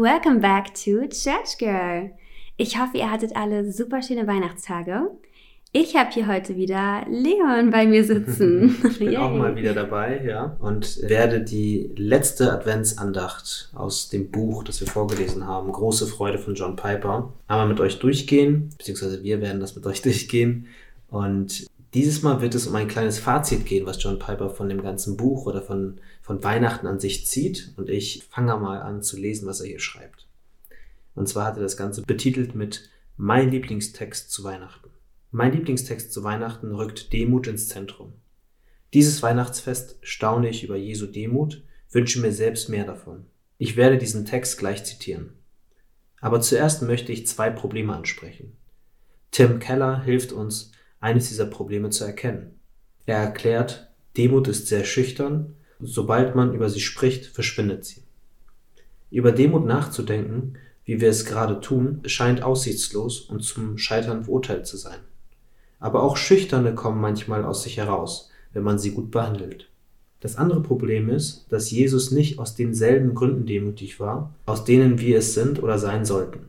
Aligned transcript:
Welcome 0.00 0.40
back 0.40 0.72
to 0.84 1.06
Church 1.08 1.58
Girl. 1.58 2.12
Ich 2.56 2.80
hoffe, 2.80 2.96
ihr 2.96 3.10
hattet 3.10 3.36
alle 3.36 3.70
super 3.70 4.00
schöne 4.00 4.26
Weihnachtstage. 4.26 5.10
Ich 5.72 5.94
habe 5.94 6.08
hier 6.10 6.26
heute 6.26 6.56
wieder 6.56 7.04
Leon 7.06 7.68
bei 7.70 7.86
mir 7.86 8.02
sitzen. 8.02 8.76
ich 8.90 8.98
bin 8.98 9.14
auch 9.18 9.30
mal 9.30 9.54
wieder 9.56 9.74
dabei, 9.74 10.24
ja, 10.24 10.56
und 10.58 11.02
werde 11.02 11.42
die 11.42 11.92
letzte 11.96 12.50
Adventsandacht 12.50 13.68
aus 13.74 14.08
dem 14.08 14.30
Buch, 14.30 14.64
das 14.64 14.80
wir 14.80 14.88
vorgelesen 14.88 15.46
haben, 15.46 15.70
Große 15.70 16.06
Freude 16.06 16.38
von 16.38 16.54
John 16.54 16.76
Piper, 16.76 17.34
einmal 17.46 17.68
mit 17.68 17.78
euch 17.80 17.98
durchgehen, 17.98 18.70
beziehungsweise 18.78 19.22
wir 19.22 19.42
werden 19.42 19.60
das 19.60 19.76
mit 19.76 19.84
euch 19.84 20.00
durchgehen. 20.02 20.68
Und 21.10 21.66
dieses 21.92 22.22
Mal 22.22 22.40
wird 22.40 22.54
es 22.54 22.66
um 22.66 22.74
ein 22.74 22.88
kleines 22.88 23.18
Fazit 23.18 23.66
gehen, 23.66 23.84
was 23.84 24.02
John 24.02 24.18
Piper 24.18 24.48
von 24.48 24.70
dem 24.70 24.80
ganzen 24.80 25.18
Buch 25.18 25.44
oder 25.44 25.60
von, 25.60 26.00
von 26.30 26.44
Weihnachten 26.44 26.86
an 26.86 27.00
sich 27.00 27.26
zieht. 27.26 27.72
Und 27.76 27.90
ich 27.90 28.22
fange 28.30 28.56
mal 28.56 28.82
an 28.82 29.02
zu 29.02 29.16
lesen, 29.16 29.48
was 29.48 29.60
er 29.60 29.66
hier 29.66 29.80
schreibt. 29.80 30.28
Und 31.16 31.28
zwar 31.28 31.44
hat 31.46 31.56
er 31.56 31.64
das 31.64 31.76
Ganze 31.76 32.02
betitelt 32.02 32.54
mit 32.54 32.88
Mein 33.16 33.50
Lieblingstext 33.50 34.30
zu 34.30 34.44
Weihnachten. 34.44 34.90
Mein 35.32 35.50
Lieblingstext 35.50 36.12
zu 36.12 36.22
Weihnachten 36.22 36.72
rückt 36.72 37.12
Demut 37.12 37.48
ins 37.48 37.66
Zentrum. 37.66 38.12
Dieses 38.94 39.24
Weihnachtsfest 39.24 39.98
staune 40.02 40.50
ich 40.50 40.62
über 40.62 40.76
Jesu 40.76 41.08
Demut, 41.08 41.64
wünsche 41.90 42.20
mir 42.20 42.30
selbst 42.30 42.68
mehr 42.68 42.84
davon. 42.84 43.26
Ich 43.58 43.76
werde 43.76 43.98
diesen 43.98 44.24
Text 44.24 44.56
gleich 44.56 44.84
zitieren. 44.84 45.32
Aber 46.20 46.40
zuerst 46.40 46.82
möchte 46.82 47.10
ich 47.10 47.26
zwei 47.26 47.50
Probleme 47.50 47.92
ansprechen. 47.92 48.56
Tim 49.32 49.58
Keller 49.58 50.04
hilft 50.04 50.30
uns, 50.30 50.70
eines 51.00 51.28
dieser 51.28 51.46
Probleme 51.46 51.90
zu 51.90 52.04
erkennen. 52.04 52.60
Er 53.04 53.16
erklärt, 53.16 53.90
Demut 54.16 54.46
ist 54.46 54.68
sehr 54.68 54.84
schüchtern, 54.84 55.56
sobald 55.82 56.34
man 56.34 56.54
über 56.54 56.68
sie 56.68 56.80
spricht, 56.80 57.26
verschwindet 57.26 57.84
sie. 57.84 58.02
Über 59.10 59.32
Demut 59.32 59.66
nachzudenken, 59.66 60.54
wie 60.84 61.00
wir 61.00 61.08
es 61.08 61.24
gerade 61.24 61.60
tun, 61.60 62.00
scheint 62.06 62.42
aussichtslos 62.42 63.20
und 63.20 63.42
zum 63.42 63.78
Scheitern 63.78 64.24
verurteilt 64.24 64.66
zu 64.66 64.76
sein. 64.76 64.98
Aber 65.78 66.02
auch 66.02 66.16
Schüchterne 66.16 66.74
kommen 66.74 67.00
manchmal 67.00 67.44
aus 67.44 67.62
sich 67.62 67.76
heraus, 67.76 68.30
wenn 68.52 68.62
man 68.62 68.78
sie 68.78 68.92
gut 68.92 69.10
behandelt. 69.10 69.68
Das 70.20 70.36
andere 70.36 70.60
Problem 70.60 71.08
ist, 71.08 71.46
dass 71.48 71.70
Jesus 71.70 72.10
nicht 72.10 72.38
aus 72.38 72.54
denselben 72.54 73.14
Gründen 73.14 73.46
demütig 73.46 74.00
war, 74.00 74.34
aus 74.46 74.64
denen 74.64 75.00
wir 75.00 75.18
es 75.18 75.34
sind 75.34 75.62
oder 75.62 75.78
sein 75.78 76.04
sollten. 76.04 76.40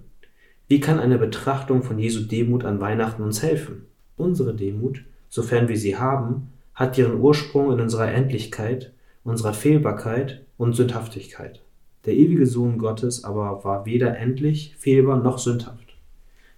Wie 0.68 0.80
kann 0.80 1.00
eine 1.00 1.18
Betrachtung 1.18 1.82
von 1.84 1.98
Jesu 1.98 2.22
Demut 2.22 2.66
an 2.66 2.80
Weihnachten 2.80 3.24
uns 3.24 3.42
helfen? 3.42 3.86
Unsere 4.18 4.54
Demut, 4.54 5.04
sofern 5.30 5.70
wir 5.70 5.78
sie 5.78 5.98
haben, 5.98 6.50
hat 6.74 6.98
ihren 6.98 7.20
Ursprung 7.20 7.72
in 7.72 7.80
unserer 7.80 8.12
Endlichkeit, 8.12 8.92
unserer 9.24 9.54
Fehlbarkeit 9.54 10.46
und 10.58 10.76
Sündhaftigkeit. 10.76 11.62
Der 12.06 12.14
ewige 12.16 12.48
Sohn 12.48 12.78
Gottes 12.78 13.24
aber 13.24 13.64
war 13.64 13.86
weder 13.86 14.18
endlich, 14.18 14.76
fehlbar 14.78 15.22
noch 15.22 15.38
sündhaft. 15.38 15.96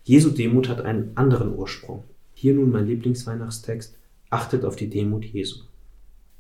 Jesu 0.04 0.30
Demut 0.30 0.70
hat 0.70 0.82
einen 0.82 1.12
anderen 1.16 1.56
Ursprung. 1.56 2.04
Hier 2.34 2.54
nun 2.54 2.72
mein 2.72 2.88
Lieblingsweihnachtstext, 2.88 3.98
achtet 4.30 4.66
auf 4.66 4.76
die 4.76 4.90
Demut 4.90 5.26
Jesu. 5.26 5.60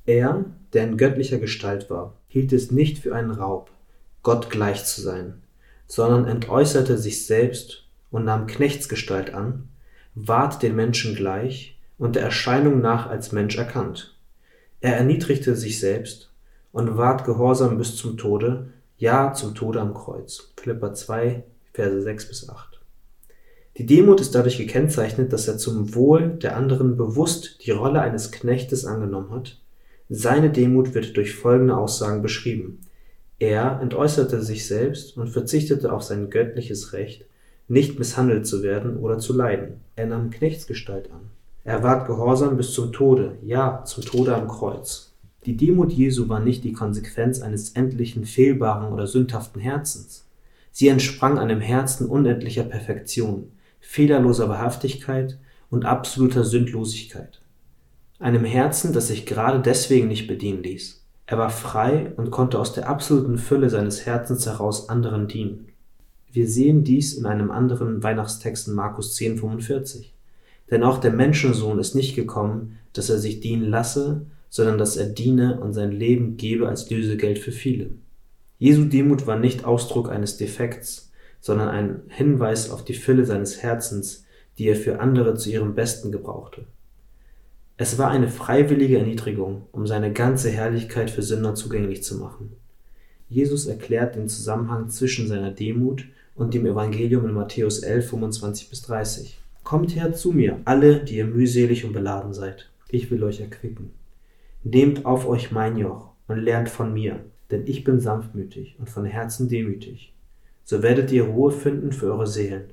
Er, 0.05 0.45
der 0.73 0.83
in 0.85 0.97
göttlicher 0.97 1.38
Gestalt 1.38 1.89
war, 1.89 2.13
hielt 2.27 2.52
es 2.52 2.71
nicht 2.71 2.97
für 2.97 3.15
einen 3.15 3.31
Raub, 3.31 3.71
Gott 4.21 4.49
gleich 4.49 4.85
zu 4.85 5.02
sein, 5.02 5.35
sondern 5.87 6.25
entäußerte 6.25 6.97
sich 6.97 7.25
selbst 7.25 7.85
und 8.11 8.25
nahm 8.25 8.47
Knechtsgestalt 8.47 9.33
an 9.33 9.69
ward 10.15 10.61
den 10.61 10.75
Menschen 10.75 11.15
gleich 11.15 11.80
und 11.97 12.15
der 12.15 12.23
Erscheinung 12.23 12.81
nach 12.81 13.08
als 13.08 13.31
Mensch 13.31 13.58
erkannt. 13.58 14.15
Er 14.84 14.98
erniedrigte 14.98 15.56
sich 15.56 15.80
selbst 15.80 16.30
und 16.73 16.98
ward 16.98 17.23
gehorsam 17.23 17.78
bis 17.78 17.95
zum 17.95 18.17
Tode, 18.17 18.66
ja 18.98 19.34
zum 19.34 19.56
Tode 19.56 19.80
am 19.80 19.94
Kreuz. 19.94 20.52
Philippa 20.58 20.94
2, 20.94 21.42
Verse 21.72 22.02
6 22.02 22.27
bis 22.27 22.49
8. 22.49 22.82
Die 23.77 23.86
Demut 23.86 24.20
ist 24.20 24.36
dadurch 24.36 24.58
gekennzeichnet, 24.58 25.32
dass 25.32 25.48
er 25.48 25.58
zum 25.58 25.95
Wohl 25.95 26.32
der 26.32 26.58
anderen 26.58 26.98
bewusst 26.98 27.66
die 27.66 27.72
Rolle 27.72 28.02
eines 28.02 28.33
Knechtes 28.33 28.83
angenommen 28.83 29.32
hat. 29.32 29.58
Seine 30.10 30.49
Demut 30.49 30.93
wird 30.93 31.16
durch 31.16 31.33
folgende 31.33 31.77
Aussagen 31.77 32.22
beschrieben. 32.22 32.82
Er 33.39 33.80
entäußerte 33.82 34.42
sich 34.42 34.67
selbst 34.67 35.16
und 35.16 35.30
verzichtete 35.30 35.93
auf 35.93 36.04
sein 36.04 36.30
göttliches 36.30 36.92
Recht, 36.92 37.23
nicht 37.70 37.99
misshandelt 37.99 38.45
zu 38.45 38.64
werden 38.64 38.98
oder 38.98 39.17
zu 39.17 39.32
leiden. 39.32 39.80
Er 39.95 40.08
nahm 40.08 40.30
Knechtsgestalt 40.30 41.10
an. 41.10 41.30
Er 41.65 41.81
ward 41.81 42.07
gehorsam 42.07 42.57
bis 42.57 42.73
zum 42.73 42.91
Tode, 42.91 43.37
ja, 43.41 43.83
zum 43.85 44.03
Tode 44.03 44.35
am 44.35 44.47
Kreuz. 44.47 45.13
Die 45.45 45.55
Demut 45.55 45.93
Jesu 45.93 46.27
war 46.27 46.39
nicht 46.39 46.63
die 46.63 46.73
Konsequenz 46.73 47.41
eines 47.41 47.71
endlichen, 47.71 48.25
fehlbaren 48.25 48.91
oder 48.91 49.07
sündhaften 49.07 49.61
Herzens. 49.61 50.25
Sie 50.71 50.89
entsprang 50.89 51.37
einem 51.37 51.61
Herzen 51.61 52.07
unendlicher 52.07 52.63
Perfektion, 52.63 53.51
fehlerloser 53.79 54.49
Wahrhaftigkeit 54.49 55.37
und 55.69 55.85
absoluter 55.85 56.43
Sündlosigkeit. 56.43 57.41
Einem 58.19 58.45
Herzen, 58.45 58.93
das 58.93 59.07
sich 59.07 59.25
gerade 59.25 59.59
deswegen 59.59 60.07
nicht 60.07 60.27
bedienen 60.27 60.63
ließ. 60.63 61.03
Er 61.25 61.37
war 61.37 61.49
frei 61.49 62.11
und 62.17 62.31
konnte 62.31 62.59
aus 62.59 62.73
der 62.73 62.89
absoluten 62.89 63.37
Fülle 63.37 63.69
seines 63.69 64.05
Herzens 64.05 64.45
heraus 64.45 64.89
anderen 64.89 65.27
dienen. 65.27 65.67
Wir 66.31 66.47
sehen 66.47 66.83
dies 66.83 67.13
in 67.13 67.25
einem 67.25 67.51
anderen 67.51 68.03
Weihnachtstext 68.03 68.67
in 68.67 68.73
Markus 68.73 69.17
10,45. 69.17 70.05
Denn 70.71 70.83
auch 70.83 70.99
der 70.99 71.11
Menschensohn 71.11 71.79
ist 71.79 71.95
nicht 71.95 72.15
gekommen, 72.15 72.79
dass 72.93 73.09
er 73.09 73.19
sich 73.19 73.39
dienen 73.39 73.65
lasse, 73.65 74.25
sondern 74.49 74.77
dass 74.77 74.97
er 74.97 75.07
diene 75.07 75.59
und 75.59 75.73
sein 75.73 75.91
Leben 75.91 76.37
gebe 76.37 76.67
als 76.67 76.89
Lösegeld 76.89 77.39
für 77.39 77.51
viele. 77.51 77.91
Jesu 78.59 78.85
Demut 78.85 79.27
war 79.27 79.37
nicht 79.37 79.65
Ausdruck 79.65 80.09
eines 80.09 80.37
Defekts, 80.37 81.11
sondern 81.41 81.69
ein 81.69 82.01
Hinweis 82.07 82.69
auf 82.69 82.85
die 82.85 82.93
Fülle 82.93 83.25
seines 83.25 83.61
Herzens, 83.61 84.25
die 84.57 84.67
er 84.67 84.75
für 84.75 84.99
andere 84.99 85.35
zu 85.35 85.49
ihrem 85.49 85.75
Besten 85.75 86.11
gebrauchte. 86.11 86.65
Es 87.75 87.97
war 87.97 88.11
eine 88.11 88.30
freiwillige 88.30 88.99
Erniedrigung, 88.99 89.63
um 89.71 89.87
seine 89.87 90.13
ganze 90.13 90.51
Herrlichkeit 90.51 91.09
für 91.09 91.23
Sünder 91.23 91.55
zugänglich 91.55 92.03
zu 92.03 92.17
machen. 92.17 92.55
Jesus 93.27 93.65
erklärt 93.65 94.15
den 94.15 94.30
Zusammenhang 94.30 94.89
zwischen 94.89 95.27
seiner 95.27 95.51
Demut 95.51 96.05
und 96.35 96.53
dem 96.53 96.65
Evangelium 96.65 97.25
in 97.25 97.33
Matthäus 97.33 97.80
11, 97.80 98.11
25 98.11 98.69
bis 98.69 98.83
30. 98.83 99.42
Kommt 99.73 99.95
her 99.95 100.14
zu 100.14 100.32
mir, 100.32 100.60
alle, 100.66 101.04
die 101.04 101.16
ihr 101.16 101.26
mühselig 101.26 101.84
und 101.84 101.94
beladen 101.94 102.32
seid. 102.32 102.70
Ich 102.89 103.10
will 103.10 103.23
euch 103.23 103.42
erquicken. 103.42 103.89
Nehmt 104.64 105.04
auf 105.04 105.28
euch 105.28 105.50
mein 105.50 105.78
Joch 105.78 106.11
und 106.28 106.38
lernt 106.38 106.70
von 106.70 106.94
mir, 106.94 107.22
denn 107.50 107.66
ich 107.66 107.84
bin 107.84 108.00
sanftmütig 108.00 108.76
und 108.78 108.88
von 108.88 109.04
Herzen 109.04 109.50
demütig. 109.50 110.14
So 110.64 110.84
werdet 110.84 111.11
ihr 111.11 111.23
Ruhe 111.23 111.52
finden 111.52 111.92
für 111.92 112.11
eure 112.11 112.28
Seelen. 112.28 112.66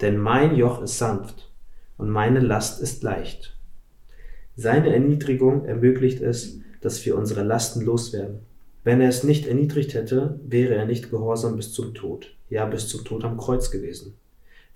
Denn 0.00 0.18
mein 0.18 0.56
Joch 0.56 0.82
ist 0.82 0.98
sanft 0.98 1.48
und 1.96 2.10
meine 2.10 2.40
Last 2.40 2.82
ist 2.82 3.04
leicht. 3.04 3.56
Seine 4.56 4.92
Erniedrigung 4.92 5.64
ermöglicht 5.64 6.20
es, 6.20 6.58
dass 6.80 7.06
wir 7.06 7.16
unsere 7.16 7.44
Lasten 7.44 7.82
loswerden. 7.82 8.40
Wenn 8.82 9.00
er 9.00 9.10
es 9.10 9.22
nicht 9.22 9.46
erniedrigt 9.46 9.94
hätte, 9.94 10.40
wäre 10.44 10.74
er 10.74 10.86
nicht 10.86 11.08
gehorsam 11.08 11.54
bis 11.54 11.72
zum 11.72 11.94
Tod 11.94 12.34
ja 12.50 12.64
bis 12.66 12.88
zum 12.88 13.04
Tod 13.04 13.24
am 13.24 13.36
Kreuz 13.36 13.70
gewesen. 13.70 14.14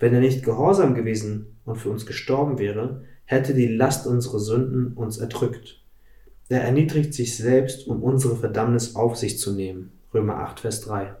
Wenn 0.03 0.13
er 0.13 0.19
nicht 0.19 0.43
gehorsam 0.43 0.95
gewesen 0.95 1.55
und 1.63 1.77
für 1.77 1.89
uns 1.89 2.05
gestorben 2.05 2.59
wäre, 2.59 3.05
hätte 3.23 3.53
die 3.53 3.69
Last 3.69 4.05
unserer 4.05 4.39
Sünden 4.39 4.91
uns 4.97 5.17
erdrückt. 5.17 5.79
Er 6.49 6.61
erniedrigt 6.61 7.13
sich 7.13 7.37
selbst, 7.37 7.87
um 7.87 8.03
unsere 8.03 8.35
Verdammnis 8.35 8.97
auf 8.97 9.15
sich 9.15 9.39
zu 9.39 9.53
nehmen. 9.53 9.93
Römer 10.13 10.39
8, 10.39 10.59
Vers 10.59 10.81
3. 10.81 11.15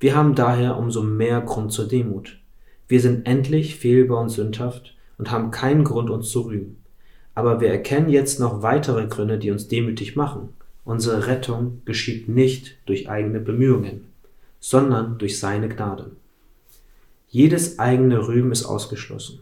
Wir 0.00 0.16
haben 0.16 0.34
daher 0.34 0.76
umso 0.78 1.04
mehr 1.04 1.40
Grund 1.42 1.70
zur 1.70 1.86
Demut. 1.86 2.40
Wir 2.88 3.00
sind 3.00 3.24
endlich 3.24 3.76
fehlbar 3.76 4.20
und 4.20 4.30
sündhaft 4.30 4.96
und 5.16 5.30
haben 5.30 5.52
keinen 5.52 5.84
Grund, 5.84 6.10
uns 6.10 6.28
zu 6.28 6.40
rühmen. 6.40 6.78
Aber 7.36 7.60
wir 7.60 7.68
erkennen 7.68 8.08
jetzt 8.08 8.40
noch 8.40 8.62
weitere 8.62 9.06
Gründe, 9.06 9.38
die 9.38 9.52
uns 9.52 9.68
demütig 9.68 10.16
machen. 10.16 10.48
Unsere 10.84 11.28
Rettung 11.28 11.82
geschieht 11.84 12.28
nicht 12.28 12.78
durch 12.86 13.08
eigene 13.08 13.38
Bemühungen 13.38 14.00
sondern 14.58 15.16
durch 15.18 15.38
seine 15.38 15.68
Gnade. 15.68 16.10
Jedes 17.36 17.78
eigene 17.78 18.28
Rühmen 18.28 18.50
ist 18.50 18.64
ausgeschlossen. 18.64 19.40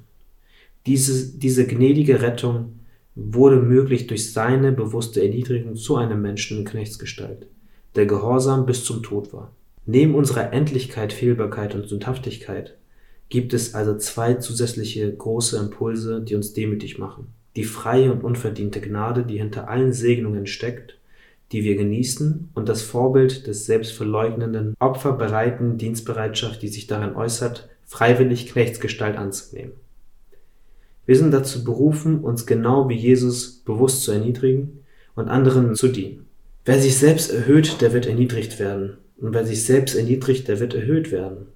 Diese, 0.84 1.38
diese 1.38 1.64
gnädige 1.64 2.22
Rettung 2.22 2.80
wurde 3.14 3.54
möglich 3.54 4.08
durch 4.08 4.32
seine 4.32 4.72
bewusste 4.72 5.22
Erniedrigung 5.22 5.76
zu 5.76 5.94
einem 5.94 6.20
Menschen 6.20 6.58
in 6.58 6.64
Knechtsgestalt, 6.64 7.46
der 7.94 8.06
gehorsam 8.06 8.66
bis 8.66 8.82
zum 8.82 9.04
Tod 9.04 9.32
war. 9.32 9.52
Neben 9.86 10.16
unserer 10.16 10.52
Endlichkeit, 10.52 11.12
Fehlbarkeit 11.12 11.76
und 11.76 11.88
Sündhaftigkeit 11.88 12.76
gibt 13.28 13.54
es 13.54 13.76
also 13.76 13.96
zwei 13.96 14.34
zusätzliche 14.34 15.14
große 15.14 15.56
Impulse, 15.56 16.20
die 16.20 16.34
uns 16.34 16.52
demütig 16.52 16.98
machen. 16.98 17.28
Die 17.54 17.62
freie 17.62 18.10
und 18.10 18.24
unverdiente 18.24 18.80
Gnade, 18.80 19.22
die 19.22 19.38
hinter 19.38 19.68
allen 19.68 19.92
Segnungen 19.92 20.48
steckt, 20.48 20.98
die 21.52 21.62
wir 21.62 21.76
genießen, 21.76 22.48
und 22.54 22.68
das 22.68 22.82
Vorbild 22.82 23.46
des 23.46 23.66
selbstverleugnenden, 23.66 24.74
opferbereiten 24.80 25.78
Dienstbereitschaft, 25.78 26.60
die 26.60 26.66
sich 26.66 26.88
darin 26.88 27.14
äußert, 27.14 27.68
freiwillig 27.86 28.46
Knechtsgestalt 28.46 29.16
anzunehmen. 29.16 29.72
Wir 31.06 31.16
sind 31.16 31.32
dazu 31.32 31.64
berufen, 31.64 32.20
uns 32.20 32.46
genau 32.46 32.88
wie 32.88 32.96
Jesus 32.96 33.62
bewusst 33.64 34.02
zu 34.02 34.12
erniedrigen 34.12 34.80
und 35.14 35.28
anderen 35.28 35.74
zu 35.74 35.88
dienen. 35.88 36.26
Wer 36.64 36.80
sich 36.80 36.96
selbst 36.96 37.30
erhöht, 37.30 37.80
der 37.82 37.92
wird 37.92 38.06
erniedrigt 38.06 38.58
werden. 38.58 38.96
Und 39.18 39.34
wer 39.34 39.46
sich 39.46 39.64
selbst 39.64 39.94
erniedrigt, 39.94 40.48
der 40.48 40.60
wird 40.60 40.74
erhöht 40.74 41.12
werden. 41.12 41.46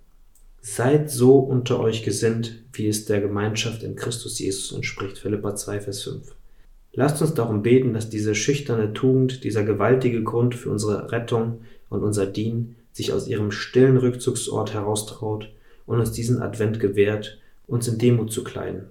Seid 0.60 1.10
so 1.10 1.38
unter 1.38 1.80
euch 1.80 2.02
gesinnt, 2.02 2.62
wie 2.72 2.88
es 2.88 3.06
der 3.06 3.20
Gemeinschaft 3.20 3.82
in 3.82 3.96
Christus 3.96 4.38
Jesus 4.38 4.72
entspricht. 4.72 5.19
Philippa 5.19 5.56
2, 5.56 5.80
Vers 5.80 6.02
5. 6.02 6.34
Lasst 6.92 7.22
uns 7.22 7.32
darum 7.34 7.62
beten, 7.62 7.94
dass 7.94 8.10
diese 8.10 8.34
schüchterne 8.34 8.92
Tugend, 8.92 9.44
dieser 9.44 9.64
gewaltige 9.64 10.22
Grund 10.22 10.54
für 10.54 10.70
unsere 10.70 11.10
Rettung 11.10 11.60
und 11.88 12.02
unser 12.02 12.26
Dien 12.26 12.76
sich 12.92 13.12
aus 13.12 13.28
ihrem 13.28 13.50
stillen 13.50 13.96
Rückzugsort 13.96 14.75
heraustraut 14.75 15.50
und 15.88 15.99
uns 15.99 16.12
diesen 16.12 16.40
Advent 16.43 16.79
gewährt, 16.79 17.40
uns 17.67 17.88
in 17.88 17.99
Demut 17.99 18.31
zu 18.31 18.44
kleiden. 18.44 18.85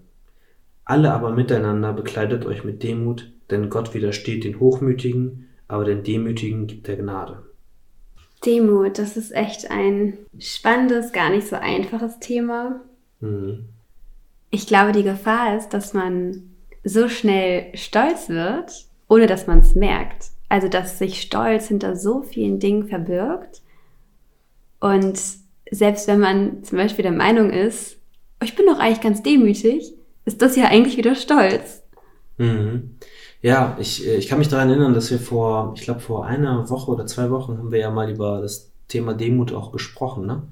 Alle 0.83 1.13
aber 1.13 1.31
miteinander 1.31 1.93
bekleidet 1.93 2.45
euch 2.45 2.63
mit 2.63 2.83
Demut, 2.83 3.31
denn 3.51 3.69
Gott 3.69 3.93
widersteht 3.93 4.43
den 4.43 4.59
Hochmütigen, 4.59 5.47
aber 5.67 5.85
den 5.85 6.03
Demütigen 6.03 6.65
gibt 6.65 6.89
er 6.89 6.97
Gnade. 6.97 7.43
Demut, 8.45 8.97
das 8.97 9.15
ist 9.15 9.31
echt 9.31 9.69
ein 9.69 10.17
spannendes, 10.39 11.11
gar 11.11 11.29
nicht 11.29 11.47
so 11.47 11.55
einfaches 11.55 12.19
Thema. 12.19 12.81
Mhm. 13.19 13.65
Ich 14.49 14.65
glaube, 14.65 14.91
die 14.91 15.03
Gefahr 15.03 15.55
ist, 15.55 15.69
dass 15.69 15.93
man 15.93 16.49
so 16.83 17.09
schnell 17.09 17.75
stolz 17.75 18.29
wird, 18.29 18.87
ohne 19.07 19.27
dass 19.27 19.45
man 19.45 19.59
es 19.59 19.75
merkt. 19.75 20.31
Also, 20.49 20.67
dass 20.67 20.97
sich 20.97 21.21
Stolz 21.21 21.67
hinter 21.67 21.95
so 21.95 22.23
vielen 22.23 22.59
Dingen 22.59 22.87
verbirgt. 22.87 23.61
Und 24.79 25.19
selbst 25.71 26.07
wenn 26.07 26.19
man 26.19 26.63
zum 26.63 26.77
Beispiel 26.77 27.03
der 27.03 27.11
Meinung 27.11 27.49
ist, 27.49 27.97
oh, 28.41 28.45
ich 28.45 28.55
bin 28.55 28.65
doch 28.65 28.79
eigentlich 28.79 29.01
ganz 29.01 29.23
demütig, 29.23 29.93
ist 30.25 30.41
das 30.41 30.55
ja 30.55 30.65
eigentlich 30.65 30.97
wieder 30.97 31.15
Stolz. 31.15 31.83
Mhm. 32.37 32.97
Ja, 33.41 33.77
ich, 33.79 34.05
äh, 34.05 34.15
ich 34.15 34.27
kann 34.27 34.39
mich 34.39 34.49
daran 34.49 34.69
erinnern, 34.69 34.93
dass 34.93 35.11
wir 35.11 35.19
vor, 35.19 35.73
ich 35.75 35.83
glaube, 35.83 35.99
vor 35.99 36.25
einer 36.25 36.69
Woche 36.69 36.91
oder 36.91 37.05
zwei 37.05 37.29
Wochen 37.29 37.57
haben 37.57 37.71
wir 37.71 37.79
ja 37.79 37.91
mal 37.91 38.09
über 38.09 38.41
das 38.41 38.71
Thema 38.87 39.13
Demut 39.13 39.53
auch 39.53 39.71
gesprochen. 39.71 40.25
Ne? 40.25 40.43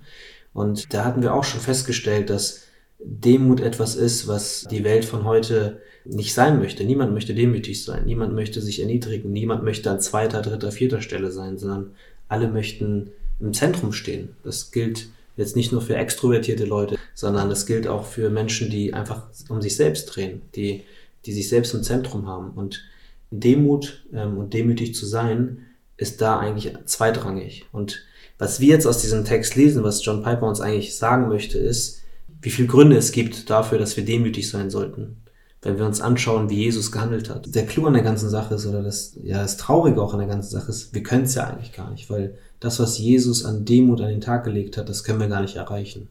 Und 0.53 0.93
da 0.93 1.03
hatten 1.03 1.21
wir 1.21 1.33
auch 1.33 1.43
schon 1.43 1.59
festgestellt, 1.59 2.29
dass 2.29 2.63
Demut 2.99 3.59
etwas 3.59 3.95
ist, 3.95 4.27
was 4.27 4.65
die 4.69 4.83
Welt 4.83 5.05
von 5.05 5.25
heute 5.25 5.81
nicht 6.05 6.33
sein 6.33 6.59
möchte. 6.59 6.83
Niemand 6.83 7.13
möchte 7.13 7.33
demütig 7.33 7.83
sein, 7.83 8.05
niemand 8.05 8.33
möchte 8.33 8.61
sich 8.61 8.79
erniedrigen, 8.79 9.31
niemand 9.31 9.63
möchte 9.63 9.91
an 9.91 9.99
zweiter, 9.99 10.41
dritter, 10.41 10.71
vierter 10.71 11.01
Stelle 11.01 11.31
sein, 11.31 11.57
sondern 11.57 11.91
alle 12.27 12.47
möchten 12.47 13.11
im 13.39 13.53
Zentrum 13.53 13.93
stehen. 13.93 14.35
Das 14.43 14.71
gilt 14.71 15.07
jetzt 15.37 15.55
nicht 15.55 15.71
nur 15.71 15.81
für 15.81 15.95
extrovertierte 15.95 16.65
Leute, 16.65 16.97
sondern 17.13 17.49
das 17.49 17.65
gilt 17.65 17.87
auch 17.87 18.05
für 18.05 18.29
Menschen, 18.29 18.69
die 18.69 18.93
einfach 18.93 19.23
um 19.49 19.61
sich 19.61 19.75
selbst 19.75 20.05
drehen, 20.05 20.41
die 20.55 20.83
die 21.25 21.33
sich 21.33 21.49
selbst 21.49 21.73
im 21.73 21.83
Zentrum 21.83 22.27
haben. 22.27 22.51
Und 22.51 22.83
Demut 23.31 24.05
ähm, 24.13 24.37
und 24.37 24.53
demütig 24.53 24.95
zu 24.95 25.05
sein, 25.05 25.65
ist 25.97 26.21
da 26.21 26.39
eigentlich 26.39 26.73
zweitrangig. 26.85 27.65
Und 27.71 28.03
was 28.37 28.59
wir 28.59 28.67
jetzt 28.67 28.85
aus 28.85 29.01
diesem 29.01 29.25
Text 29.25 29.55
lesen, 29.55 29.83
was 29.83 30.03
John 30.03 30.23
Piper 30.23 30.47
uns 30.47 30.61
eigentlich 30.61 30.95
sagen 30.95 31.29
möchte, 31.29 31.57
ist, 31.57 32.01
wie 32.41 32.49
viele 32.49 32.67
Gründe 32.67 32.97
es 32.97 33.11
gibt 33.11 33.49
dafür, 33.49 33.77
dass 33.77 33.95
wir 33.97 34.05
demütig 34.05 34.49
sein 34.49 34.69
sollten. 34.69 35.17
Wenn 35.65 35.79
wir 35.79 35.85
uns 35.87 35.99
anschauen, 35.99 36.51
wie 36.51 36.63
Jesus 36.63 36.91
gehandelt 36.91 37.27
hat. 37.27 37.55
Der 37.55 37.65
Clou 37.65 37.87
an 37.87 37.93
der 37.93 38.03
ganzen 38.03 38.29
Sache 38.29 38.53
ist, 38.53 38.67
oder 38.67 38.83
das, 38.83 39.17
ja, 39.23 39.41
das 39.41 39.57
Traurige 39.57 39.99
auch 39.99 40.13
an 40.13 40.19
der 40.19 40.27
ganzen 40.27 40.51
Sache 40.51 40.69
ist, 40.69 40.93
wir 40.93 41.01
können 41.01 41.23
es 41.23 41.33
ja 41.33 41.45
eigentlich 41.45 41.73
gar 41.73 41.89
nicht, 41.89 42.07
weil 42.11 42.37
das, 42.59 42.79
was 42.79 42.99
Jesus 42.99 43.43
an 43.43 43.65
Demut 43.65 43.99
an 43.99 44.09
den 44.09 44.21
Tag 44.21 44.43
gelegt 44.43 44.77
hat, 44.77 44.89
das 44.89 45.03
können 45.03 45.19
wir 45.19 45.27
gar 45.27 45.41
nicht 45.41 45.55
erreichen. 45.55 46.07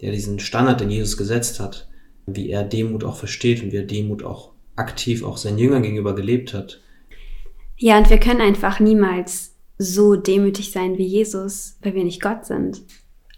Der 0.00 0.10
diesen 0.10 0.38
Standard, 0.38 0.80
den 0.80 0.90
Jesus 0.90 1.18
gesetzt 1.18 1.60
hat, 1.60 1.86
wie 2.24 2.48
er 2.48 2.64
Demut 2.64 3.04
auch 3.04 3.16
versteht 3.16 3.62
und 3.62 3.72
wie 3.72 3.76
er 3.76 3.84
Demut 3.84 4.22
auch 4.22 4.52
aktiv 4.74 5.22
auch 5.22 5.36
seinen 5.36 5.58
Jüngern 5.58 5.82
gegenüber 5.82 6.14
gelebt 6.14 6.54
hat. 6.54 6.80
Ja, 7.76 7.98
und 7.98 8.08
wir 8.08 8.18
können 8.18 8.40
einfach 8.40 8.80
niemals 8.80 9.54
so 9.76 10.16
demütig 10.16 10.72
sein 10.72 10.96
wie 10.96 11.06
Jesus, 11.06 11.76
weil 11.82 11.94
wir 11.94 12.04
nicht 12.04 12.22
Gott 12.22 12.46
sind. 12.46 12.80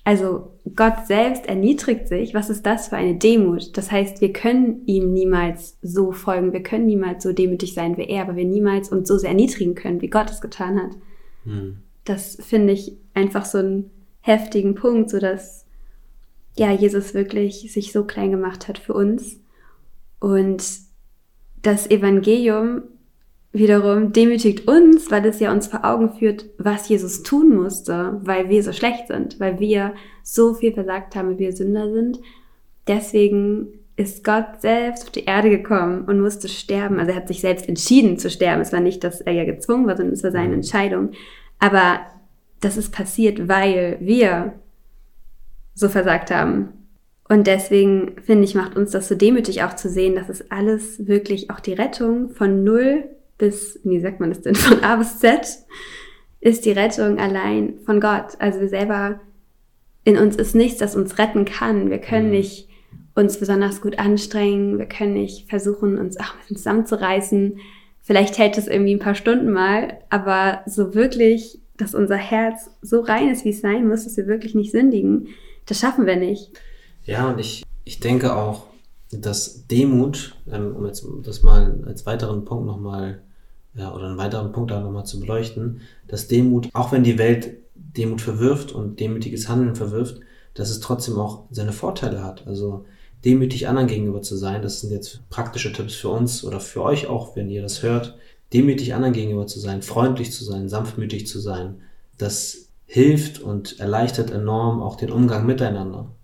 Also 0.06 0.52
Gott 0.76 1.08
selbst 1.08 1.46
erniedrigt 1.46 2.06
sich. 2.06 2.32
Was 2.32 2.48
ist 2.48 2.64
das 2.64 2.86
für 2.86 2.96
eine 2.96 3.16
Demut? 3.16 3.76
Das 3.76 3.90
heißt, 3.90 4.20
wir 4.20 4.32
können 4.32 4.82
ihm 4.86 5.12
niemals 5.12 5.78
so 5.82 6.12
folgen. 6.12 6.52
Wir 6.52 6.62
können 6.62 6.86
niemals 6.86 7.24
so 7.24 7.32
demütig 7.32 7.74
sein 7.74 7.96
wie 7.96 8.04
er, 8.04 8.28
weil 8.28 8.36
wir 8.36 8.44
niemals 8.44 8.90
uns 8.90 9.08
so 9.08 9.18
sehr 9.18 9.30
erniedrigen 9.30 9.74
können, 9.74 10.00
wie 10.00 10.08
Gott 10.08 10.30
es 10.30 10.40
getan 10.40 10.80
hat. 10.80 10.92
Hm. 11.42 11.78
Das 12.04 12.38
finde 12.40 12.72
ich 12.72 12.92
einfach 13.14 13.44
so 13.44 13.58
einen 13.58 13.90
heftigen 14.20 14.76
Punkt, 14.76 15.10
so 15.10 15.18
dass 15.18 15.66
ja 16.56 16.70
Jesus 16.70 17.12
wirklich 17.12 17.72
sich 17.72 17.90
so 17.90 18.04
klein 18.04 18.30
gemacht 18.30 18.68
hat 18.68 18.78
für 18.78 18.94
uns 18.94 19.40
und 20.20 20.64
das 21.62 21.90
Evangelium 21.90 22.82
wiederum 23.56 24.12
demütigt 24.12 24.68
uns, 24.68 25.10
weil 25.10 25.24
es 25.26 25.40
ja 25.40 25.52
uns 25.52 25.66
vor 25.66 25.84
Augen 25.84 26.14
führt, 26.14 26.46
was 26.58 26.88
Jesus 26.88 27.22
tun 27.22 27.56
musste, 27.56 28.20
weil 28.22 28.48
wir 28.48 28.62
so 28.62 28.72
schlecht 28.72 29.08
sind, 29.08 29.40
weil 29.40 29.58
wir 29.58 29.94
so 30.22 30.54
viel 30.54 30.72
versagt 30.72 31.16
haben, 31.16 31.30
weil 31.30 31.38
wir 31.38 31.52
Sünder 31.52 31.90
sind. 31.92 32.20
Deswegen 32.86 33.68
ist 33.96 34.24
Gott 34.24 34.60
selbst 34.60 35.04
auf 35.04 35.10
die 35.10 35.24
Erde 35.24 35.48
gekommen 35.48 36.04
und 36.04 36.20
musste 36.20 36.48
sterben. 36.48 36.98
Also 36.98 37.12
er 37.12 37.16
hat 37.16 37.28
sich 37.28 37.40
selbst 37.40 37.68
entschieden 37.68 38.18
zu 38.18 38.28
sterben. 38.28 38.60
Es 38.60 38.72
war 38.72 38.80
nicht, 38.80 39.02
dass 39.02 39.22
er 39.22 39.32
ja 39.32 39.44
gezwungen 39.44 39.86
war, 39.86 39.96
sondern 39.96 40.14
es 40.14 40.22
war 40.22 40.32
seine 40.32 40.48
mhm. 40.48 40.54
Entscheidung. 40.54 41.12
Aber 41.58 42.00
das 42.60 42.76
ist 42.76 42.92
passiert, 42.92 43.48
weil 43.48 43.96
wir 44.00 44.52
so 45.74 45.88
versagt 45.88 46.30
haben. 46.30 46.68
Und 47.28 47.46
deswegen 47.46 48.16
finde 48.22 48.44
ich, 48.44 48.54
macht 48.54 48.76
uns 48.76 48.90
das 48.90 49.08
so 49.08 49.14
demütig 49.14 49.62
auch 49.62 49.74
zu 49.74 49.88
sehen, 49.88 50.14
dass 50.14 50.28
es 50.28 50.50
alles 50.50 51.06
wirklich 51.06 51.50
auch 51.50 51.60
die 51.60 51.72
Rettung 51.72 52.30
von 52.30 52.62
null 52.62 53.04
bis, 53.38 53.80
wie 53.84 54.00
sagt 54.00 54.20
man 54.20 54.30
das 54.30 54.42
denn, 54.42 54.54
von 54.56 54.82
A 54.82 54.96
bis 54.96 55.18
Z 55.18 55.46
ist 56.40 56.64
die 56.64 56.72
Rettung 56.72 57.18
allein 57.18 57.80
von 57.84 58.00
Gott. 58.00 58.36
Also 58.38 58.60
wir 58.60 58.68
selber, 58.68 59.20
in 60.04 60.16
uns 60.16 60.36
ist 60.36 60.54
nichts, 60.54 60.78
das 60.78 60.94
uns 60.94 61.18
retten 61.18 61.44
kann. 61.44 61.90
Wir 61.90 61.98
können 61.98 62.26
mhm. 62.26 62.32
nicht 62.32 62.68
uns 63.14 63.38
besonders 63.38 63.80
gut 63.80 63.98
anstrengen. 63.98 64.78
Wir 64.78 64.86
können 64.86 65.14
nicht 65.14 65.48
versuchen, 65.48 65.98
uns 65.98 66.20
auch 66.20 66.34
ein 66.34 66.38
bisschen 66.40 66.56
zusammenzureißen. 66.58 67.58
Vielleicht 68.02 68.38
hält 68.38 68.56
es 68.58 68.68
irgendwie 68.68 68.94
ein 68.94 69.00
paar 69.00 69.16
Stunden 69.16 69.50
mal, 69.50 69.98
aber 70.10 70.60
so 70.66 70.94
wirklich, 70.94 71.58
dass 71.76 71.94
unser 71.94 72.16
Herz 72.16 72.70
so 72.80 73.00
rein 73.00 73.30
ist, 73.30 73.44
wie 73.44 73.50
es 73.50 73.60
sein 73.60 73.88
muss, 73.88 74.04
dass 74.04 74.16
wir 74.16 74.28
wirklich 74.28 74.54
nicht 74.54 74.70
sündigen, 74.70 75.28
das 75.66 75.80
schaffen 75.80 76.06
wir 76.06 76.16
nicht. 76.16 76.52
Ja, 77.04 77.28
und 77.28 77.40
ich, 77.40 77.64
ich 77.84 77.98
denke 77.98 78.36
auch, 78.36 78.66
dass 79.10 79.66
Demut, 79.66 80.36
ähm, 80.50 80.76
um 80.76 80.86
jetzt 80.86 81.04
das 81.24 81.42
mal 81.42 81.82
als 81.86 82.06
weiteren 82.06 82.44
Punkt 82.44 82.66
nochmal, 82.66 83.22
ja, 83.76 83.94
oder 83.94 84.06
einen 84.06 84.18
weiteren 84.18 84.52
Punkt 84.52 84.70
da 84.70 84.80
nochmal 84.80 85.04
zu 85.04 85.20
beleuchten, 85.20 85.80
dass 86.08 86.28
Demut, 86.28 86.68
auch 86.72 86.92
wenn 86.92 87.04
die 87.04 87.18
Welt 87.18 87.58
Demut 87.74 88.20
verwirft 88.20 88.72
und 88.72 89.00
demütiges 89.00 89.48
Handeln 89.48 89.76
verwirft, 89.76 90.20
dass 90.54 90.70
es 90.70 90.80
trotzdem 90.80 91.18
auch 91.18 91.44
seine 91.50 91.72
Vorteile 91.72 92.24
hat. 92.24 92.46
Also 92.46 92.84
demütig 93.24 93.68
anderen 93.68 93.88
gegenüber 93.88 94.22
zu 94.22 94.36
sein, 94.36 94.62
das 94.62 94.80
sind 94.80 94.92
jetzt 94.92 95.28
praktische 95.28 95.72
Tipps 95.72 95.94
für 95.94 96.08
uns 96.08 96.44
oder 96.44 96.60
für 96.60 96.82
euch 96.82 97.06
auch, 97.06 97.36
wenn 97.36 97.50
ihr 97.50 97.62
das 97.62 97.82
hört, 97.82 98.16
demütig 98.52 98.94
anderen 98.94 99.12
gegenüber 99.12 99.46
zu 99.46 99.60
sein, 99.60 99.82
freundlich 99.82 100.32
zu 100.32 100.44
sein, 100.44 100.68
sanftmütig 100.68 101.26
zu 101.26 101.40
sein, 101.40 101.82
das 102.18 102.68
hilft 102.86 103.40
und 103.40 103.80
erleichtert 103.80 104.30
enorm 104.30 104.82
auch 104.82 104.96
den 104.96 105.10
Umgang 105.10 105.44
miteinander. 105.44 106.14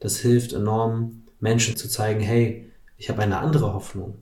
Das 0.00 0.18
hilft 0.18 0.52
enorm, 0.52 1.22
Menschen 1.38 1.76
zu 1.76 1.88
zeigen, 1.88 2.20
hey, 2.20 2.70
ich 2.96 3.08
habe 3.08 3.22
eine 3.22 3.38
andere 3.38 3.72
Hoffnung. 3.72 4.18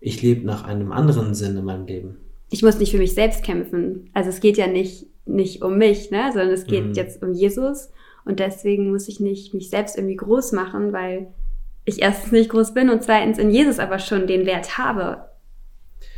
Ich 0.00 0.22
lebe 0.22 0.46
nach 0.46 0.64
einem 0.64 0.92
anderen 0.92 1.34
Sinn 1.34 1.56
in 1.56 1.64
meinem 1.64 1.86
Leben. 1.86 2.16
Ich 2.50 2.62
muss 2.62 2.78
nicht 2.78 2.90
für 2.90 2.98
mich 2.98 3.14
selbst 3.14 3.44
kämpfen. 3.44 4.10
Also 4.12 4.30
es 4.30 4.40
geht 4.40 4.56
ja 4.56 4.66
nicht, 4.66 5.06
nicht 5.26 5.62
um 5.62 5.78
mich, 5.78 6.10
ne? 6.10 6.30
sondern 6.32 6.50
es 6.50 6.66
geht 6.66 6.86
mhm. 6.86 6.94
jetzt 6.94 7.22
um 7.22 7.32
Jesus. 7.32 7.90
Und 8.24 8.40
deswegen 8.40 8.90
muss 8.90 9.08
ich 9.08 9.20
nicht 9.20 9.54
mich 9.54 9.70
selbst 9.70 9.96
irgendwie 9.96 10.16
groß 10.16 10.52
machen, 10.52 10.92
weil 10.92 11.28
ich 11.84 12.02
erstens 12.02 12.32
nicht 12.32 12.50
groß 12.50 12.74
bin 12.74 12.90
und 12.90 13.02
zweitens 13.02 13.38
in 13.38 13.50
Jesus 13.50 13.78
aber 13.78 13.98
schon 13.98 14.26
den 14.26 14.46
Wert 14.46 14.78
habe. 14.78 15.28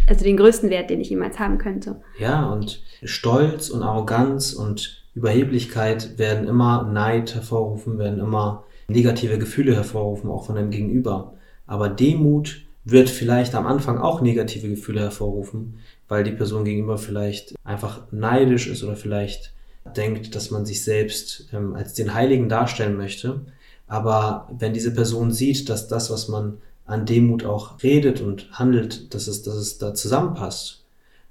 Also 0.08 0.24
den 0.24 0.36
größten 0.36 0.70
Wert, 0.70 0.90
den 0.90 1.00
ich 1.00 1.10
jemals 1.10 1.38
haben 1.38 1.58
könnte. 1.58 2.00
Ja, 2.18 2.46
und 2.50 2.82
Stolz 3.04 3.70
und 3.70 3.82
Arroganz 3.82 4.52
und 4.52 5.04
Überheblichkeit 5.14 6.18
werden 6.18 6.48
immer 6.48 6.84
Neid 6.84 7.34
hervorrufen, 7.34 7.98
werden 7.98 8.18
immer 8.18 8.64
negative 8.88 9.38
Gefühle 9.38 9.74
hervorrufen, 9.74 10.30
auch 10.30 10.46
von 10.46 10.56
dem 10.56 10.70
Gegenüber. 10.70 11.34
Aber 11.66 11.88
Demut 11.88 12.62
wird 12.84 13.10
vielleicht 13.10 13.54
am 13.54 13.66
Anfang 13.66 13.98
auch 13.98 14.20
negative 14.20 14.68
Gefühle 14.68 15.00
hervorrufen, 15.00 15.78
weil 16.08 16.24
die 16.24 16.32
Person 16.32 16.64
gegenüber 16.64 16.98
vielleicht 16.98 17.54
einfach 17.64 18.02
neidisch 18.10 18.66
ist 18.66 18.82
oder 18.82 18.96
vielleicht 18.96 19.52
denkt, 19.96 20.34
dass 20.34 20.50
man 20.50 20.66
sich 20.66 20.84
selbst 20.84 21.48
ähm, 21.52 21.74
als 21.74 21.94
den 21.94 22.14
Heiligen 22.14 22.48
darstellen 22.48 22.96
möchte. 22.96 23.40
Aber 23.86 24.48
wenn 24.58 24.74
diese 24.74 24.92
Person 24.92 25.32
sieht, 25.32 25.68
dass 25.68 25.88
das, 25.88 26.10
was 26.10 26.28
man 26.28 26.58
an 26.84 27.06
Demut 27.06 27.44
auch 27.44 27.82
redet 27.82 28.20
und 28.20 28.50
handelt, 28.52 29.14
dass 29.14 29.28
es, 29.28 29.42
dass 29.42 29.56
es 29.56 29.78
da 29.78 29.94
zusammenpasst, 29.94 30.84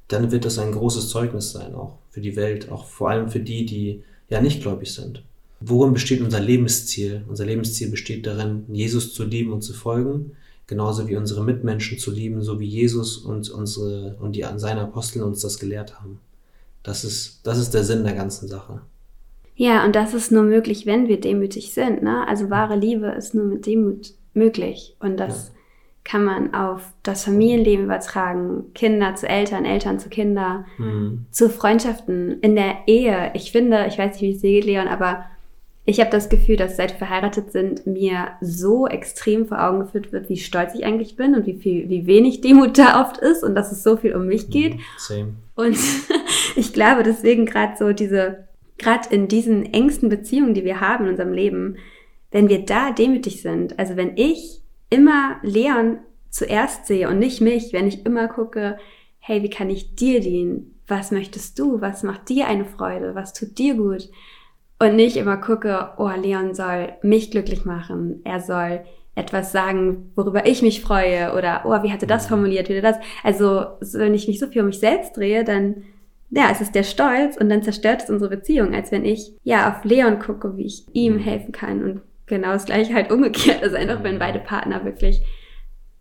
dann 0.08 0.32
wird 0.32 0.46
das 0.46 0.60
ein 0.60 0.72
großes 0.72 1.10
Zeugnis 1.10 1.52
sein 1.52 1.74
auch 1.74 1.98
für 2.10 2.22
die 2.22 2.36
Welt, 2.36 2.72
auch 2.72 2.86
vor 2.86 3.10
allem 3.10 3.30
für 3.30 3.40
die, 3.40 3.66
die 3.66 4.04
ja 4.30 4.42
nicht 4.42 4.62
gläubig 4.62 4.94
sind. 4.94 5.24
Worin 5.60 5.94
besteht 5.94 6.22
unser 6.22 6.40
Lebensziel? 6.40 7.24
Unser 7.28 7.46
Lebensziel 7.46 7.90
besteht 7.90 8.26
darin, 8.26 8.66
Jesus 8.70 9.14
zu 9.14 9.24
lieben 9.24 9.54
und 9.54 9.62
zu 9.62 9.74
folgen, 9.74 10.32
genauso 10.72 11.10
wie 11.10 11.18
unsere 11.18 11.44
Mitmenschen 11.44 12.00
zu 12.00 12.12
lieben, 12.12 12.42
so 12.42 12.62
wie 12.62 12.66
Jesus 12.66 13.18
und 13.18 13.50
unsere 13.50 14.16
und 14.22 14.38
die 14.38 14.46
seine 14.56 14.84
Apostel 14.84 15.22
uns 15.22 15.42
das 15.42 15.60
gelehrt 15.60 16.00
haben. 16.00 16.22
Das 16.82 17.04
ist, 17.04 17.42
das 17.44 17.58
ist 17.58 17.74
der 17.74 17.84
Sinn 17.84 18.06
der 18.06 18.14
ganzen 18.14 18.48
Sache. 18.48 18.80
Ja, 19.54 19.84
und 19.84 19.98
das 19.98 20.14
ist 20.14 20.32
nur 20.32 20.44
möglich, 20.44 20.86
wenn 20.86 21.10
wir 21.10 21.20
demütig 21.20 21.74
sind. 21.74 22.02
Ne? 22.04 22.26
Also 22.26 22.50
wahre 22.50 22.78
Liebe 22.78 23.08
ist 23.08 23.36
nur 23.36 23.44
mit 23.44 23.66
Demut 23.66 24.14
möglich. 24.34 24.96
Und 25.02 25.18
das 25.18 25.50
ja. 25.50 25.54
kann 26.06 26.24
man 26.24 26.54
auf 26.54 26.94
das 27.04 27.26
Familienleben 27.26 27.84
übertragen. 27.84 28.74
Kinder 28.74 29.14
zu 29.16 29.28
Eltern, 29.28 29.66
Eltern 29.66 30.00
zu 30.00 30.08
Kinder, 30.08 30.64
mhm. 30.78 31.26
zu 31.32 31.50
Freundschaften, 31.50 32.40
in 32.40 32.56
der 32.56 32.88
Ehe. 32.88 33.32
Ich 33.34 33.52
finde, 33.52 33.88
ich 33.90 33.98
weiß 33.98 34.14
nicht, 34.14 34.22
wie 34.22 34.32
es 34.32 34.42
dir 34.42 34.52
geht, 34.52 34.66
Leon, 34.66 34.88
aber 34.88 35.26
ich 35.84 36.00
habe 36.00 36.12
das 36.12 36.30
Gefühl, 36.30 36.58
dass 36.58 36.78
seit 36.78 36.92
wir 36.92 36.98
verheiratet 36.98 37.52
sind, 37.52 37.88
mir 37.88 38.34
so 38.40 38.88
extrem 38.88 39.48
vor 39.48 39.64
Augen 39.64 39.80
geführt 39.80 40.12
wird, 40.12 40.30
wie 40.30 40.38
stolz 40.38 40.76
ich 40.76 40.86
eigentlich 40.86 41.16
bin 41.16 41.34
und 41.34 41.48
wie 41.48 41.56
viel, 41.56 41.90
wie 41.90 42.06
wenig 42.06 42.42
Demut 42.42 42.78
da 42.78 43.02
oft 43.02 43.18
ist 43.18 43.44
und 43.44 43.56
dass 43.56 43.72
es 43.72 43.82
so 43.82 43.98
viel 43.98 44.16
um 44.16 44.28
mich 44.28 44.50
geht. 44.52 44.80
Same. 44.98 45.34
Und 45.56 45.78
ich 46.56 46.74
glaube 46.74 47.02
deswegen 47.02 47.48
gerade 47.48 47.78
so 47.78 47.94
diese, 47.94 48.48
gerade 48.78 49.10
in 49.10 49.28
diesen 49.28 49.74
engsten 49.74 50.10
Beziehungen, 50.10 50.54
die 50.54 50.66
wir 50.66 50.82
haben 50.82 51.06
in 51.06 51.12
unserem 51.12 51.34
Leben, 51.34 51.78
wenn 52.30 52.48
wir 52.48 52.64
da 52.64 52.92
demütig 52.92 53.42
sind, 53.42 53.80
also 53.80 53.96
wenn 53.98 54.16
ich 54.18 54.62
immer 54.90 55.38
Leon 55.42 55.98
zuerst 56.30 56.86
sehe 56.86 57.10
und 57.10 57.18
nicht 57.18 57.42
mich, 57.42 57.74
wenn 57.74 57.88
ich 57.88 58.06
immer 58.06 58.28
gucke, 58.28 58.78
hey, 59.18 59.42
wie 59.42 59.50
kann 59.50 59.70
ich 59.70 59.96
dir 59.96 60.20
dienen? 60.20 60.80
Was 60.88 61.12
möchtest 61.12 61.58
du? 61.58 61.82
Was 61.82 62.04
macht 62.04 62.30
dir 62.30 62.48
eine 62.48 62.66
Freude? 62.66 63.16
Was 63.16 63.34
tut 63.34 63.58
dir 63.58 63.76
gut? 63.76 64.10
Und 64.82 64.96
nicht 64.96 65.16
immer 65.16 65.38
gucke, 65.38 65.92
oh, 65.98 66.10
Leon 66.10 66.56
soll 66.56 66.94
mich 67.04 67.30
glücklich 67.30 67.66
machen. 67.66 68.22
Er 68.24 68.40
soll 68.40 68.82
etwas 69.14 69.52
sagen, 69.52 70.12
worüber 70.16 70.48
ich 70.48 70.64
mich 70.64 70.82
freue 70.82 71.36
oder, 71.38 71.62
oh, 71.66 71.84
wie 71.84 71.92
hat 71.92 72.02
er 72.02 72.08
das 72.08 72.26
mhm. 72.26 72.30
formuliert, 72.30 72.68
wie 72.68 72.82
das. 72.82 72.98
Also, 73.24 73.66
wenn 73.94 74.16
ich 74.16 74.28
mich 74.28 74.40
so 74.40 74.48
viel 74.48 74.62
um 74.62 74.68
mich 74.70 74.80
selbst 74.80 75.16
drehe, 75.16 75.44
dann, 75.44 75.84
ja, 76.32 76.50
es 76.52 76.62
ist 76.62 76.74
der 76.74 76.82
Stolz 76.82 77.38
und 77.38 77.50
dann 77.50 77.62
zerstört 77.62 78.02
es 78.02 78.10
unsere 78.10 78.36
Beziehung, 78.36 78.74
als 78.74 78.92
wenn 78.92 79.06
ich, 79.06 79.34
ja, 79.44 79.70
auf 79.70 79.84
Leon 79.84 80.18
gucke, 80.18 80.58
wie 80.58 80.66
ich 80.66 80.88
ihm 80.94 81.18
mhm. 81.18 81.20
helfen 81.20 81.52
kann 81.52 81.84
und 81.84 82.02
genau 82.26 82.54
das 82.54 82.66
gleiche 82.66 82.96
halt 82.96 83.12
umgekehrt 83.12 83.62
ist 83.62 83.76
einfach, 83.76 84.02
wenn 84.02 84.18
beide 84.18 84.40
Partner 84.40 84.84
wirklich 84.84 85.22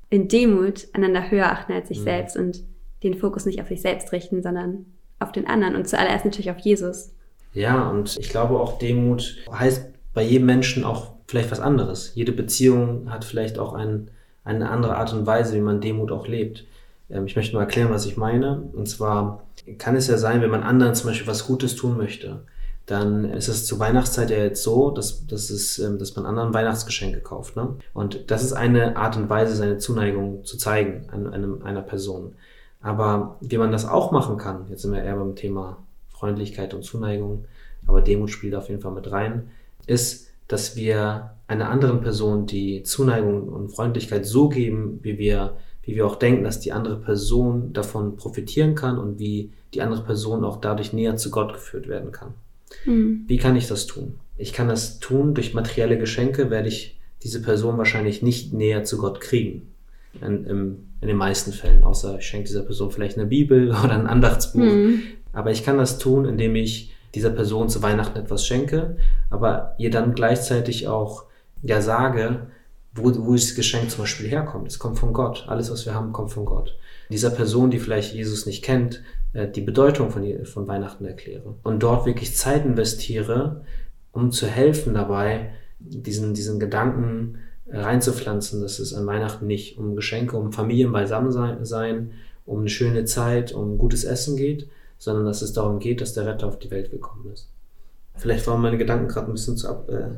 in 0.08 0.26
Demut 0.28 0.88
einander 0.94 1.30
höher 1.30 1.52
achten 1.52 1.74
als 1.74 1.88
sich 1.88 1.98
mhm. 1.98 2.04
selbst 2.04 2.34
und 2.34 2.64
den 3.02 3.12
Fokus 3.12 3.44
nicht 3.44 3.60
auf 3.60 3.68
sich 3.68 3.82
selbst 3.82 4.10
richten, 4.12 4.42
sondern 4.42 4.86
auf 5.18 5.32
den 5.32 5.46
anderen 5.46 5.76
und 5.76 5.86
zuallererst 5.86 6.24
natürlich 6.24 6.50
auf 6.50 6.60
Jesus. 6.60 7.12
Ja, 7.52 7.88
und 7.90 8.16
ich 8.18 8.30
glaube 8.30 8.58
auch 8.58 8.78
Demut 8.78 9.36
heißt 9.50 9.86
bei 10.14 10.22
jedem 10.22 10.46
Menschen 10.46 10.84
auch 10.84 11.12
vielleicht 11.26 11.50
was 11.50 11.60
anderes. 11.60 12.12
Jede 12.14 12.32
Beziehung 12.32 13.10
hat 13.10 13.24
vielleicht 13.24 13.58
auch 13.58 13.72
ein, 13.72 14.10
eine 14.44 14.70
andere 14.70 14.96
Art 14.96 15.12
und 15.12 15.26
Weise, 15.26 15.54
wie 15.54 15.60
man 15.60 15.80
Demut 15.80 16.12
auch 16.12 16.26
lebt. 16.26 16.64
Ähm, 17.08 17.26
ich 17.26 17.36
möchte 17.36 17.54
mal 17.54 17.62
erklären, 17.62 17.90
was 17.90 18.06
ich 18.06 18.16
meine. 18.16 18.62
Und 18.72 18.88
zwar 18.88 19.44
kann 19.78 19.96
es 19.96 20.08
ja 20.08 20.16
sein, 20.18 20.42
wenn 20.42 20.50
man 20.50 20.62
anderen 20.62 20.94
zum 20.94 21.08
Beispiel 21.10 21.26
was 21.26 21.46
Gutes 21.46 21.76
tun 21.76 21.96
möchte, 21.96 22.42
dann 22.86 23.24
ist 23.24 23.48
es 23.48 23.66
zur 23.66 23.78
Weihnachtszeit 23.78 24.30
ja 24.30 24.38
jetzt 24.38 24.64
so, 24.64 24.90
dass, 24.90 25.26
dass, 25.26 25.50
es, 25.50 25.78
ähm, 25.78 25.98
dass 25.98 26.16
man 26.16 26.26
anderen 26.26 26.52
Weihnachtsgeschenke 26.52 27.20
kauft. 27.20 27.56
Ne? 27.56 27.76
Und 27.92 28.30
das 28.30 28.42
ist 28.42 28.52
eine 28.52 28.96
Art 28.96 29.16
und 29.16 29.28
Weise, 29.30 29.54
seine 29.54 29.78
Zuneigung 29.78 30.44
zu 30.44 30.56
zeigen 30.56 31.08
an 31.12 31.32
einem, 31.32 31.62
einer 31.62 31.82
Person. 31.82 32.34
Aber 32.80 33.36
wie 33.40 33.58
man 33.58 33.70
das 33.70 33.86
auch 33.86 34.10
machen 34.10 34.38
kann, 34.38 34.66
jetzt 34.70 34.82
sind 34.82 34.92
wir 34.92 35.02
eher 35.02 35.16
beim 35.16 35.36
Thema 35.36 35.76
Freundlichkeit 36.20 36.74
und 36.74 36.84
Zuneigung, 36.84 37.46
aber 37.86 38.02
Demut 38.02 38.30
spielt 38.30 38.54
auf 38.54 38.68
jeden 38.68 38.82
Fall 38.82 38.92
mit 38.92 39.10
rein, 39.10 39.50
ist, 39.86 40.28
dass 40.46 40.76
wir 40.76 41.30
einer 41.46 41.70
anderen 41.70 42.00
Person 42.00 42.46
die 42.46 42.82
Zuneigung 42.82 43.48
und 43.48 43.70
Freundlichkeit 43.70 44.26
so 44.26 44.48
geben, 44.48 45.00
wie 45.02 45.18
wir, 45.18 45.56
wie 45.82 45.96
wir 45.96 46.06
auch 46.06 46.16
denken, 46.16 46.44
dass 46.44 46.60
die 46.60 46.72
andere 46.72 46.96
Person 46.96 47.72
davon 47.72 48.16
profitieren 48.16 48.74
kann 48.74 48.98
und 48.98 49.18
wie 49.18 49.52
die 49.74 49.80
andere 49.80 50.02
Person 50.02 50.44
auch 50.44 50.60
dadurch 50.60 50.92
näher 50.92 51.16
zu 51.16 51.30
Gott 51.30 51.54
geführt 51.54 51.88
werden 51.88 52.12
kann. 52.12 52.34
Mhm. 52.84 53.24
Wie 53.26 53.38
kann 53.38 53.56
ich 53.56 53.66
das 53.66 53.86
tun? 53.86 54.20
Ich 54.36 54.52
kann 54.52 54.68
das 54.68 55.00
tun 55.00 55.34
durch 55.34 55.54
materielle 55.54 55.98
Geschenke, 55.98 56.50
werde 56.50 56.68
ich 56.68 57.00
diese 57.22 57.42
Person 57.42 57.78
wahrscheinlich 57.78 58.22
nicht 58.22 58.52
näher 58.52 58.84
zu 58.84 58.98
Gott 58.98 59.20
kriegen. 59.20 59.72
In, 60.20 60.44
in, 60.44 60.76
in 61.00 61.08
den 61.08 61.16
meisten 61.16 61.52
Fällen, 61.52 61.84
außer 61.84 62.18
ich 62.18 62.26
schenke 62.26 62.48
dieser 62.48 62.62
Person 62.62 62.90
vielleicht 62.90 63.16
eine 63.16 63.26
Bibel 63.26 63.68
oder 63.84 63.92
ein 63.92 64.06
Andachtsbuch. 64.06 64.60
Mhm. 64.60 65.02
Aber 65.32 65.50
ich 65.50 65.64
kann 65.64 65.78
das 65.78 65.98
tun, 65.98 66.24
indem 66.26 66.56
ich 66.56 66.94
dieser 67.14 67.30
Person 67.30 67.68
zu 67.68 67.82
Weihnachten 67.82 68.18
etwas 68.18 68.46
schenke, 68.46 68.96
aber 69.30 69.74
ihr 69.78 69.90
dann 69.90 70.14
gleichzeitig 70.14 70.88
auch 70.88 71.24
ja 71.62 71.80
sage, 71.80 72.46
wo, 72.94 73.12
wo 73.24 73.34
dieses 73.34 73.54
Geschenk 73.54 73.90
zum 73.90 74.02
Beispiel 74.02 74.28
herkommt. 74.28 74.68
Es 74.68 74.78
kommt 74.78 74.98
von 74.98 75.12
Gott. 75.12 75.44
Alles, 75.48 75.70
was 75.70 75.86
wir 75.86 75.94
haben, 75.94 76.12
kommt 76.12 76.32
von 76.32 76.44
Gott. 76.44 76.76
Dieser 77.10 77.30
Person, 77.30 77.70
die 77.70 77.78
vielleicht 77.78 78.14
Jesus 78.14 78.46
nicht 78.46 78.62
kennt, 78.62 79.02
äh, 79.32 79.48
die 79.48 79.60
Bedeutung 79.60 80.10
von, 80.10 80.44
von 80.44 80.68
Weihnachten 80.68 81.04
erkläre. 81.04 81.54
Und 81.62 81.82
dort 81.82 82.06
wirklich 82.06 82.36
Zeit 82.36 82.64
investiere, 82.64 83.64
um 84.12 84.32
zu 84.32 84.46
helfen 84.46 84.94
dabei, 84.94 85.52
diesen, 85.78 86.34
diesen 86.34 86.58
Gedanken 86.60 87.38
reinzupflanzen, 87.68 88.60
dass 88.60 88.80
es 88.80 88.92
an 88.92 89.06
Weihnachten 89.06 89.46
nicht 89.46 89.78
um 89.78 89.94
Geschenke, 89.94 90.36
um 90.36 90.52
Familien 90.52 90.92
beisammen 90.92 91.30
sein, 91.64 92.12
um 92.44 92.60
eine 92.60 92.68
schöne 92.68 93.04
Zeit, 93.04 93.52
um 93.52 93.78
gutes 93.78 94.04
Essen 94.04 94.36
geht, 94.36 94.68
sondern 95.00 95.24
dass 95.24 95.40
es 95.40 95.54
darum 95.54 95.80
geht, 95.80 96.02
dass 96.02 96.12
der 96.12 96.26
Retter 96.26 96.46
auf 96.46 96.58
die 96.58 96.70
Welt 96.70 96.90
gekommen 96.90 97.32
ist. 97.32 97.48
Vielleicht 98.16 98.46
waren 98.46 98.60
meine 98.60 98.76
Gedanken 98.76 99.08
gerade 99.08 99.28
ein 99.28 99.32
bisschen 99.32 99.56
zu 99.56 99.68
ab, 99.68 99.88
äh, 99.88 100.10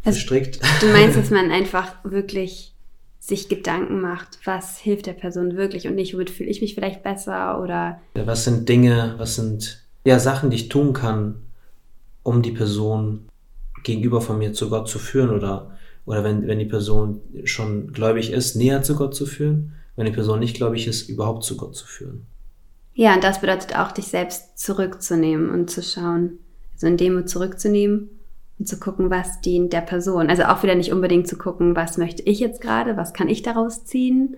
verstrickt. 0.00 0.60
Also, 0.62 0.86
du 0.86 0.92
meinst, 0.92 1.16
dass 1.16 1.30
man 1.30 1.50
einfach 1.50 1.94
wirklich 2.02 2.74
sich 3.20 3.50
Gedanken 3.50 4.00
macht, 4.00 4.38
was 4.44 4.78
hilft 4.78 5.06
der 5.06 5.12
Person 5.12 5.56
wirklich 5.56 5.86
und 5.86 5.94
nicht, 5.94 6.14
womit 6.14 6.30
fühle 6.30 6.48
ich 6.48 6.62
mich 6.62 6.74
vielleicht 6.74 7.02
besser 7.02 7.62
oder. 7.62 8.00
Was 8.14 8.44
sind 8.44 8.66
Dinge, 8.66 9.14
was 9.18 9.36
sind 9.36 9.84
ja 10.04 10.18
Sachen, 10.18 10.48
die 10.48 10.56
ich 10.56 10.68
tun 10.70 10.94
kann, 10.94 11.42
um 12.22 12.40
die 12.40 12.50
Person 12.50 13.28
gegenüber 13.82 14.22
von 14.22 14.38
mir 14.38 14.54
zu 14.54 14.70
Gott 14.70 14.88
zu 14.88 14.98
führen 14.98 15.30
oder, 15.30 15.76
oder 16.06 16.24
wenn, 16.24 16.46
wenn 16.46 16.58
die 16.58 16.64
Person 16.64 17.20
schon 17.44 17.92
gläubig 17.92 18.32
ist, 18.32 18.56
näher 18.56 18.82
zu 18.82 18.96
Gott 18.96 19.14
zu 19.14 19.26
führen, 19.26 19.74
wenn 19.96 20.06
die 20.06 20.12
Person 20.12 20.40
nicht 20.40 20.56
gläubig 20.56 20.86
ist, 20.86 21.10
überhaupt 21.10 21.44
zu 21.44 21.58
Gott 21.58 21.76
zu 21.76 21.86
führen. 21.86 22.26
Ja, 22.94 23.14
und 23.14 23.24
das 23.24 23.40
bedeutet 23.40 23.76
auch, 23.76 23.92
dich 23.92 24.06
selbst 24.06 24.58
zurückzunehmen 24.58 25.50
und 25.50 25.70
zu 25.70 25.82
schauen, 25.82 26.38
also 26.74 26.86
in 26.86 26.96
Demut 26.96 27.28
zurückzunehmen 27.28 28.10
und 28.58 28.66
zu 28.66 28.78
gucken, 28.78 29.10
was 29.10 29.40
dient 29.40 29.72
der 29.72 29.80
Person. 29.80 30.28
Also 30.28 30.44
auch 30.44 30.62
wieder 30.62 30.74
nicht 30.74 30.92
unbedingt 30.92 31.26
zu 31.26 31.36
gucken, 31.36 31.74
was 31.74 31.96
möchte 31.96 32.22
ich 32.22 32.38
jetzt 32.38 32.60
gerade, 32.60 32.96
was 32.96 33.14
kann 33.14 33.28
ich 33.28 33.42
daraus 33.42 33.84
ziehen, 33.84 34.36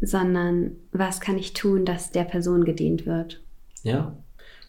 sondern 0.00 0.72
was 0.92 1.20
kann 1.20 1.38
ich 1.38 1.52
tun, 1.52 1.84
dass 1.84 2.10
der 2.10 2.24
Person 2.24 2.64
gedient 2.64 3.06
wird. 3.06 3.42
Ja. 3.82 4.16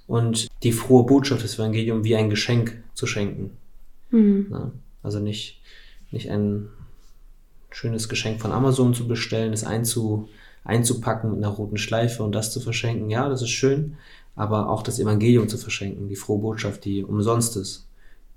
Und 0.05 0.47
die 0.63 0.71
frohe 0.71 1.05
Botschaft 1.05 1.43
des 1.43 1.55
Evangeliums 1.55 2.05
wie 2.05 2.15
ein 2.15 2.29
Geschenk 2.29 2.81
zu 2.93 3.07
schenken. 3.07 3.57
Mhm. 4.11 4.47
Ja, 4.51 4.71
also 5.03 5.19
nicht, 5.19 5.61
nicht 6.11 6.29
ein 6.29 6.69
schönes 7.71 8.07
Geschenk 8.07 8.39
von 8.39 8.51
Amazon 8.51 8.93
zu 8.93 9.07
bestellen, 9.07 9.51
es 9.51 9.65
einzu, 9.65 10.29
einzupacken 10.67 11.31
mit 11.31 11.39
einer 11.39 11.53
roten 11.53 11.77
Schleife 11.77 12.23
und 12.23 12.33
das 12.33 12.51
zu 12.51 12.59
verschenken, 12.59 13.09
ja, 13.09 13.29
das 13.29 13.41
ist 13.41 13.49
schön, 13.49 13.95
aber 14.35 14.69
auch 14.69 14.83
das 14.83 14.99
Evangelium 14.99 15.47
zu 15.47 15.57
verschenken, 15.57 16.09
die 16.09 16.15
frohe 16.15 16.39
Botschaft, 16.39 16.85
die 16.85 17.03
umsonst 17.03 17.55
ist, 17.55 17.87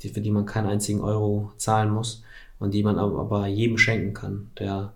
die, 0.00 0.08
für 0.08 0.20
die 0.20 0.30
man 0.30 0.46
keinen 0.46 0.66
einzigen 0.66 1.00
Euro 1.00 1.52
zahlen 1.56 1.90
muss 1.90 2.22
und 2.58 2.72
die 2.72 2.82
man 2.82 2.98
aber, 2.98 3.46
jedem 3.48 3.76
schenken 3.76 4.14
kann, 4.14 4.50
der 4.58 4.92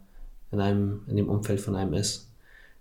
in 0.52 0.60
einem, 0.60 1.00
in 1.08 1.16
dem 1.16 1.28
Umfeld 1.28 1.60
von 1.60 1.74
einem 1.74 1.92
ist. 1.92 2.30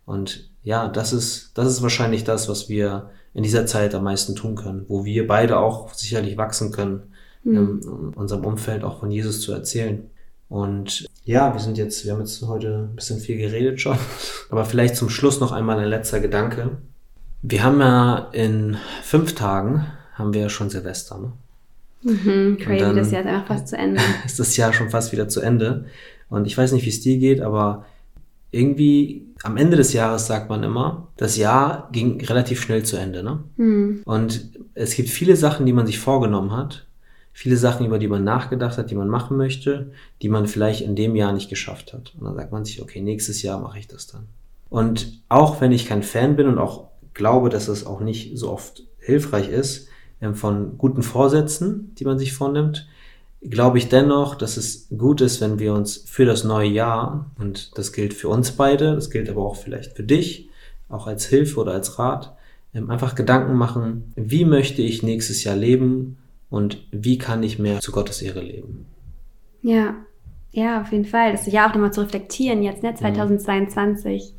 Und 0.05 0.49
ja, 0.63 0.87
das 0.87 1.13
ist, 1.13 1.51
das 1.55 1.67
ist 1.67 1.81
wahrscheinlich 1.81 2.23
das, 2.23 2.47
was 2.47 2.69
wir 2.69 3.09
in 3.33 3.43
dieser 3.43 3.65
Zeit 3.65 3.95
am 3.95 4.03
meisten 4.03 4.35
tun 4.35 4.55
können, 4.55 4.85
wo 4.87 5.03
wir 5.03 5.27
beide 5.27 5.57
auch 5.57 5.91
sicherlich 5.93 6.37
wachsen 6.37 6.71
können, 6.71 7.11
mhm. 7.43 7.81
in 7.83 8.13
unserem 8.13 8.45
Umfeld 8.45 8.83
auch 8.83 8.99
von 8.99 9.09
Jesus 9.09 9.41
zu 9.41 9.51
erzählen. 9.51 10.09
Und 10.53 11.07
ja, 11.25 11.51
wir 11.51 11.59
sind 11.59 11.79
jetzt, 11.79 12.05
wir 12.05 12.11
haben 12.11 12.19
jetzt 12.19 12.39
heute 12.43 12.87
ein 12.87 12.95
bisschen 12.95 13.19
viel 13.19 13.37
geredet 13.37 13.81
schon, 13.81 13.97
aber 14.51 14.65
vielleicht 14.65 14.95
zum 14.95 15.09
Schluss 15.09 15.39
noch 15.39 15.51
einmal 15.51 15.79
ein 15.79 15.87
letzter 15.87 16.19
Gedanke. 16.19 16.77
Wir 17.41 17.63
haben 17.63 17.79
ja 17.79 18.29
in 18.33 18.77
fünf 19.01 19.33
Tagen 19.33 19.87
haben 20.13 20.35
wir 20.35 20.41
ja 20.41 20.49
schon 20.49 20.69
Silvester, 20.69 21.17
ne? 21.17 21.31
Mhm, 22.03 22.59
crazy, 22.59 22.93
das 22.93 23.09
Jahr 23.09 23.21
ist 23.21 23.27
einfach 23.27 23.47
fast 23.47 23.67
zu 23.69 23.77
Ende. 23.77 23.99
Ist 24.27 24.37
das 24.37 24.55
Jahr 24.55 24.73
schon 24.73 24.91
fast 24.91 25.11
wieder 25.11 25.27
zu 25.27 25.41
Ende. 25.41 25.85
Und 26.29 26.45
ich 26.45 26.55
weiß 26.55 26.71
nicht, 26.73 26.85
wie 26.85 26.89
es 26.89 27.01
dir 27.01 27.17
geht, 27.17 27.41
aber 27.41 27.85
irgendwie 28.51 29.25
am 29.41 29.57
Ende 29.57 29.75
des 29.75 29.91
Jahres 29.91 30.27
sagt 30.27 30.51
man 30.51 30.61
immer, 30.61 31.07
das 31.17 31.35
Jahr 31.35 31.89
ging 31.91 32.23
relativ 32.23 32.61
schnell 32.61 32.83
zu 32.83 32.97
Ende, 32.97 33.23
ne? 33.23 33.43
Mhm. 33.57 34.01
Und 34.05 34.51
es 34.75 34.93
gibt 34.93 35.09
viele 35.09 35.35
Sachen, 35.35 35.65
die 35.65 35.73
man 35.73 35.87
sich 35.87 35.97
vorgenommen 35.97 36.55
hat, 36.55 36.85
viele 37.33 37.57
Sachen, 37.57 37.85
über 37.85 37.99
die 37.99 38.07
man 38.07 38.23
nachgedacht 38.23 38.77
hat, 38.77 38.91
die 38.91 38.95
man 38.95 39.09
machen 39.09 39.35
möchte, 39.35 39.91
die 40.21 40.29
man 40.29 40.47
vielleicht 40.47 40.81
in 40.81 40.95
dem 40.95 41.15
Jahr 41.15 41.33
nicht 41.33 41.49
geschafft 41.49 41.91
hat. 41.91 42.13
Und 42.17 42.25
dann 42.25 42.35
sagt 42.35 42.51
man 42.51 42.63
sich, 42.63 42.81
okay, 42.81 43.01
nächstes 43.01 43.41
Jahr 43.41 43.59
mache 43.59 43.79
ich 43.79 43.87
das 43.87 44.07
dann. 44.07 44.27
Und 44.69 45.21
auch 45.29 45.59
wenn 45.59 45.71
ich 45.71 45.87
kein 45.87 46.03
Fan 46.03 46.35
bin 46.35 46.47
und 46.47 46.59
auch 46.59 46.87
glaube, 47.13 47.49
dass 47.49 47.67
es 47.67 47.85
auch 47.85 47.99
nicht 47.99 48.37
so 48.37 48.51
oft 48.51 48.83
hilfreich 48.99 49.49
ist, 49.49 49.87
ähm, 50.21 50.35
von 50.35 50.77
guten 50.77 51.03
Vorsätzen, 51.03 51.93
die 51.95 52.05
man 52.05 52.19
sich 52.19 52.33
vornimmt, 52.33 52.87
glaube 53.41 53.77
ich 53.77 53.89
dennoch, 53.89 54.35
dass 54.35 54.55
es 54.55 54.87
gut 54.95 55.19
ist, 55.19 55.41
wenn 55.41 55.59
wir 55.59 55.73
uns 55.73 55.97
für 55.97 56.25
das 56.25 56.43
neue 56.43 56.69
Jahr, 56.69 57.31
und 57.37 57.77
das 57.77 57.91
gilt 57.91 58.13
für 58.13 58.29
uns 58.29 58.51
beide, 58.51 58.95
das 58.95 59.09
gilt 59.09 59.29
aber 59.29 59.43
auch 59.43 59.57
vielleicht 59.57 59.93
für 59.97 60.03
dich, 60.03 60.49
auch 60.87 61.07
als 61.07 61.25
Hilfe 61.25 61.59
oder 61.59 61.73
als 61.73 61.99
Rat, 61.99 62.35
ähm, 62.73 62.89
einfach 62.89 63.15
Gedanken 63.15 63.55
machen, 63.55 64.13
wie 64.15 64.45
möchte 64.45 64.81
ich 64.81 65.03
nächstes 65.03 65.43
Jahr 65.43 65.55
leben 65.55 66.17
und 66.53 66.77
wie 66.91 67.17
kann 67.17 67.41
ich 67.41 67.57
mehr 67.57 67.79
zu 67.79 67.91
Gottes 67.91 68.21
Ehre 68.21 68.41
leben. 68.41 68.85
Ja, 69.63 69.95
ja, 70.51 70.81
auf 70.81 70.91
jeden 70.91 71.05
Fall. 71.05 71.31
Das 71.31 71.47
ist 71.47 71.53
ja 71.53 71.67
auch 71.67 71.73
nochmal 71.73 71.91
zu 71.91 72.01
reflektieren 72.01 72.61
jetzt, 72.61 72.83
ne, 72.83 72.93
2022. 72.93 74.33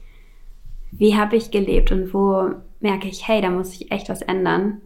Mhm. 0.93 0.97
Wie 0.97 1.17
habe 1.17 1.35
ich 1.35 1.51
gelebt 1.51 1.91
und 1.91 2.15
wo 2.15 2.51
merke 2.79 3.09
ich, 3.09 3.27
hey, 3.27 3.43
da 3.43 3.51
muss 3.51 3.73
ich 3.75 3.91
echt 3.91 4.09
was 4.11 4.23
ändern. 4.23 4.81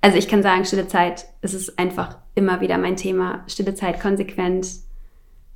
Also 0.00 0.16
ich 0.16 0.26
kann 0.26 0.42
sagen, 0.42 0.64
stille 0.64 0.88
Zeit, 0.88 1.26
es 1.42 1.52
ist 1.52 1.78
einfach 1.78 2.16
immer 2.34 2.62
wieder 2.62 2.78
mein 2.78 2.96
Thema. 2.96 3.44
Stille 3.46 3.74
Zeit 3.74 4.00
konsequent, 4.00 4.66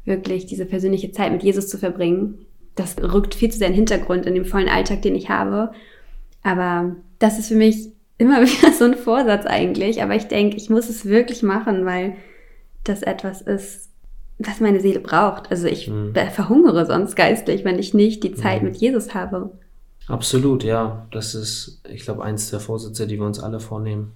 wirklich 0.04 0.44
diese 0.44 0.66
persönliche 0.66 1.10
Zeit 1.12 1.32
mit 1.32 1.42
Jesus 1.42 1.68
zu 1.68 1.78
verbringen. 1.78 2.44
Das 2.74 2.98
rückt 2.98 3.34
viel 3.34 3.50
zu 3.50 3.56
sehr 3.56 3.68
in 3.68 3.72
den 3.72 3.76
Hintergrund 3.78 4.26
in 4.26 4.34
dem 4.34 4.44
vollen 4.44 4.68
Alltag, 4.68 5.00
den 5.00 5.14
ich 5.14 5.30
habe. 5.30 5.72
Aber 6.42 6.96
das 7.18 7.38
ist 7.38 7.48
für 7.48 7.54
mich 7.54 7.93
immer 8.18 8.42
wieder 8.46 8.72
so 8.72 8.84
ein 8.84 8.96
Vorsatz 8.96 9.46
eigentlich. 9.46 10.02
Aber 10.02 10.14
ich 10.14 10.24
denke, 10.24 10.56
ich 10.56 10.70
muss 10.70 10.88
es 10.88 11.04
wirklich 11.04 11.42
machen, 11.42 11.84
weil 11.84 12.16
das 12.84 13.02
etwas 13.02 13.40
ist, 13.40 13.90
was 14.38 14.60
meine 14.60 14.80
Seele 14.80 15.00
braucht. 15.00 15.50
Also 15.50 15.66
ich 15.66 15.88
mhm. 15.88 16.14
verhungere 16.32 16.86
sonst 16.86 17.16
geistlich, 17.16 17.64
wenn 17.64 17.78
ich 17.78 17.94
nicht 17.94 18.22
die 18.22 18.34
Zeit 18.34 18.62
mhm. 18.62 18.68
mit 18.68 18.76
Jesus 18.76 19.14
habe. 19.14 19.50
Absolut, 20.06 20.64
ja. 20.64 21.06
Das 21.10 21.34
ist, 21.34 21.80
ich 21.88 22.02
glaube, 22.02 22.24
eins 22.24 22.50
der 22.50 22.60
Vorsätze, 22.60 23.06
die 23.06 23.18
wir 23.18 23.26
uns 23.26 23.40
alle 23.40 23.60
vornehmen, 23.60 24.12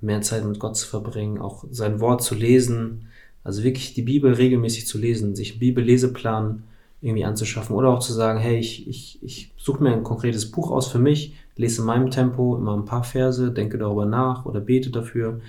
mehr 0.00 0.20
Zeit 0.20 0.44
mit 0.44 0.60
Gott 0.60 0.76
zu 0.76 0.86
verbringen, 0.86 1.40
auch 1.40 1.64
sein 1.70 2.00
Wort 2.00 2.22
zu 2.22 2.34
lesen, 2.34 3.08
also 3.42 3.62
wirklich 3.62 3.94
die 3.94 4.02
Bibel 4.02 4.32
regelmäßig 4.32 4.86
zu 4.86 4.98
lesen, 4.98 5.34
sich 5.34 5.52
einen 5.52 5.60
Bibelleseplan 5.60 6.62
irgendwie 7.04 7.24
anzuschaffen 7.24 7.76
oder 7.76 7.90
auch 7.90 8.00
zu 8.00 8.12
sagen, 8.12 8.38
hey, 8.38 8.58
ich, 8.58 8.88
ich, 8.88 9.22
ich 9.22 9.52
suche 9.56 9.82
mir 9.82 9.92
ein 9.92 10.02
konkretes 10.02 10.50
Buch 10.50 10.70
aus 10.70 10.88
für 10.88 10.98
mich, 10.98 11.34
lese 11.56 11.82
in 11.82 11.86
meinem 11.86 12.10
Tempo 12.10 12.56
immer 12.56 12.76
ein 12.76 12.86
paar 12.86 13.04
Verse, 13.04 13.52
denke 13.52 13.78
darüber 13.78 14.06
nach 14.06 14.46
oder 14.46 14.60
bete 14.60 14.90
dafür. 14.90 15.40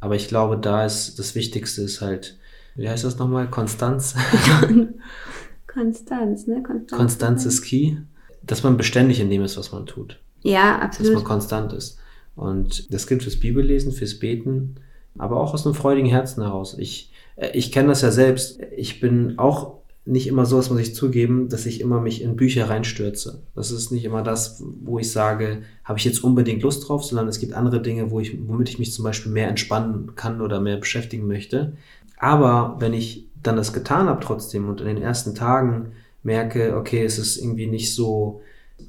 Aber 0.00 0.16
ich 0.16 0.26
glaube, 0.26 0.56
da 0.56 0.84
ist 0.84 1.18
das 1.18 1.34
Wichtigste 1.34 1.82
ist 1.82 2.00
halt, 2.00 2.38
wie 2.74 2.88
heißt 2.88 3.04
das 3.04 3.18
nochmal? 3.18 3.48
Konstanz. 3.48 4.14
Konstanz, 5.66 6.46
ne? 6.46 6.62
Konstanz, 6.62 6.98
Konstanz 6.98 7.44
ist 7.44 7.62
key 7.62 7.96
dass 8.42 8.62
man 8.62 8.76
beständig 8.76 9.20
in 9.20 9.30
dem 9.30 9.42
ist, 9.42 9.56
was 9.56 9.72
man 9.72 9.86
tut. 9.86 10.18
Ja, 10.42 10.78
absolut. 10.78 11.12
Dass 11.12 11.14
man 11.14 11.24
konstant 11.24 11.72
ist. 11.72 11.98
Und 12.34 12.92
das 12.92 13.06
gilt 13.06 13.22
fürs 13.22 13.38
Bibellesen, 13.38 13.92
fürs 13.92 14.18
Beten, 14.18 14.76
aber 15.18 15.40
auch 15.40 15.54
aus 15.54 15.66
einem 15.66 15.74
freudigen 15.74 16.08
Herzen 16.08 16.42
heraus. 16.42 16.76
Ich, 16.78 17.12
äh, 17.36 17.50
ich 17.52 17.72
kenne 17.72 17.88
das 17.88 18.02
ja 18.02 18.10
selbst. 18.10 18.60
Ich 18.76 19.00
bin 19.00 19.38
auch 19.38 19.81
nicht 20.04 20.26
immer 20.26 20.46
so, 20.46 20.56
das 20.56 20.68
muss 20.68 20.80
ich 20.80 20.94
zugeben, 20.94 21.48
dass 21.48 21.64
ich 21.66 21.80
immer 21.80 22.00
mich 22.00 22.22
in 22.22 22.34
Bücher 22.34 22.68
reinstürze. 22.68 23.42
Das 23.54 23.70
ist 23.70 23.92
nicht 23.92 24.04
immer 24.04 24.22
das, 24.22 24.62
wo 24.82 24.98
ich 24.98 25.12
sage, 25.12 25.62
habe 25.84 25.98
ich 25.98 26.04
jetzt 26.04 26.24
unbedingt 26.24 26.62
Lust 26.62 26.88
drauf, 26.88 27.04
sondern 27.04 27.28
es 27.28 27.38
gibt 27.38 27.52
andere 27.52 27.80
Dinge, 27.80 28.10
wo 28.10 28.18
ich, 28.18 28.36
womit 28.48 28.68
ich 28.68 28.78
mich 28.80 28.92
zum 28.92 29.04
Beispiel 29.04 29.30
mehr 29.30 29.48
entspannen 29.48 30.14
kann 30.16 30.40
oder 30.40 30.60
mehr 30.60 30.76
beschäftigen 30.76 31.28
möchte. 31.28 31.74
Aber 32.16 32.76
wenn 32.80 32.94
ich 32.94 33.28
dann 33.42 33.56
das 33.56 33.72
getan 33.72 34.08
habe 34.08 34.20
trotzdem 34.22 34.68
und 34.68 34.80
in 34.80 34.88
den 34.88 35.02
ersten 35.02 35.34
Tagen 35.34 35.92
merke, 36.24 36.76
okay, 36.76 37.04
es 37.04 37.18
ist 37.18 37.36
irgendwie 37.36 37.66
nicht 37.66 37.94
so, 37.94 38.42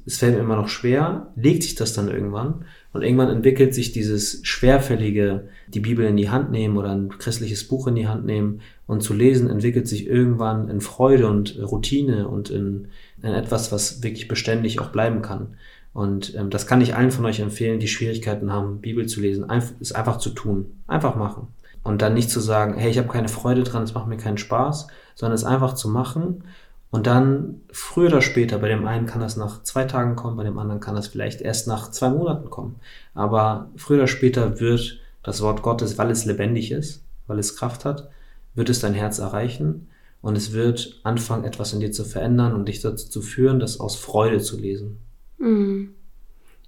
es 0.06 0.18
fällt 0.18 0.34
mir 0.34 0.40
immer 0.40 0.56
noch 0.56 0.68
schwer, 0.68 1.32
legt 1.36 1.62
sich 1.62 1.74
das 1.74 1.92
dann 1.92 2.08
irgendwann 2.08 2.64
und 2.92 3.02
irgendwann 3.02 3.28
entwickelt 3.28 3.74
sich 3.74 3.92
dieses 3.92 4.40
schwerfällige, 4.42 5.48
die 5.68 5.80
Bibel 5.80 6.04
in 6.06 6.16
die 6.16 6.30
Hand 6.30 6.50
nehmen 6.50 6.76
oder 6.76 6.90
ein 6.90 7.08
christliches 7.18 7.66
Buch 7.66 7.86
in 7.86 7.94
die 7.94 8.08
Hand 8.08 8.24
nehmen 8.24 8.60
und 8.86 9.02
zu 9.02 9.14
lesen, 9.14 9.50
entwickelt 9.50 9.88
sich 9.88 10.06
irgendwann 10.06 10.68
in 10.68 10.80
Freude 10.80 11.26
und 11.26 11.58
Routine 11.60 12.28
und 12.28 12.50
in, 12.50 12.88
in 13.22 13.32
etwas, 13.32 13.72
was 13.72 14.02
wirklich 14.02 14.28
beständig 14.28 14.80
auch 14.80 14.90
bleiben 14.90 15.22
kann. 15.22 15.56
Und 15.92 16.34
ähm, 16.34 16.50
das 16.50 16.66
kann 16.66 16.80
ich 16.80 16.94
allen 16.94 17.12
von 17.12 17.24
euch 17.24 17.40
empfehlen, 17.40 17.80
die 17.80 17.88
Schwierigkeiten 17.88 18.52
haben, 18.52 18.80
Bibel 18.80 19.06
zu 19.06 19.20
lesen, 19.20 19.48
Einf 19.48 19.74
ist 19.80 19.94
einfach 19.94 20.18
zu 20.18 20.30
tun, 20.30 20.66
einfach 20.86 21.16
machen. 21.16 21.48
Und 21.84 22.00
dann 22.00 22.14
nicht 22.14 22.30
zu 22.30 22.40
sagen, 22.40 22.74
hey, 22.74 22.90
ich 22.90 22.98
habe 22.98 23.08
keine 23.08 23.28
Freude 23.28 23.62
dran, 23.62 23.82
es 23.82 23.94
macht 23.94 24.08
mir 24.08 24.16
keinen 24.16 24.38
Spaß, 24.38 24.88
sondern 25.14 25.34
es 25.34 25.44
einfach 25.44 25.74
zu 25.74 25.88
machen 25.88 26.44
und 26.94 27.08
dann 27.08 27.62
früher 27.72 28.06
oder 28.06 28.22
später, 28.22 28.60
bei 28.60 28.68
dem 28.68 28.86
einen 28.86 29.06
kann 29.06 29.20
das 29.20 29.36
nach 29.36 29.64
zwei 29.64 29.82
Tagen 29.82 30.14
kommen, 30.14 30.36
bei 30.36 30.44
dem 30.44 30.60
anderen 30.60 30.78
kann 30.78 30.94
das 30.94 31.08
vielleicht 31.08 31.40
erst 31.40 31.66
nach 31.66 31.90
zwei 31.90 32.08
Monaten 32.08 32.50
kommen. 32.50 32.76
Aber 33.14 33.68
früher 33.74 33.96
oder 33.96 34.06
später 34.06 34.60
wird 34.60 35.00
das 35.24 35.42
Wort 35.42 35.62
Gottes, 35.62 35.98
weil 35.98 36.12
es 36.12 36.24
lebendig 36.24 36.70
ist, 36.70 37.02
weil 37.26 37.40
es 37.40 37.56
Kraft 37.56 37.84
hat, 37.84 38.10
wird 38.54 38.68
es 38.68 38.78
dein 38.78 38.94
Herz 38.94 39.18
erreichen 39.18 39.88
und 40.22 40.36
es 40.36 40.52
wird 40.52 41.00
anfangen, 41.02 41.42
etwas 41.42 41.72
in 41.72 41.80
dir 41.80 41.90
zu 41.90 42.04
verändern 42.04 42.54
und 42.54 42.68
dich 42.68 42.80
dazu 42.80 43.10
zu 43.10 43.22
führen, 43.22 43.58
das 43.58 43.80
aus 43.80 43.96
Freude 43.96 44.38
zu 44.38 44.56
lesen. 44.56 44.98
Mhm. 45.38 45.96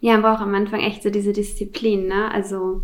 Ja, 0.00 0.14
man 0.14 0.22
braucht 0.22 0.42
am 0.42 0.56
Anfang 0.56 0.80
echt 0.80 1.04
so 1.04 1.10
diese 1.10 1.34
Disziplin, 1.34 2.08
ne? 2.08 2.32
Also 2.32 2.82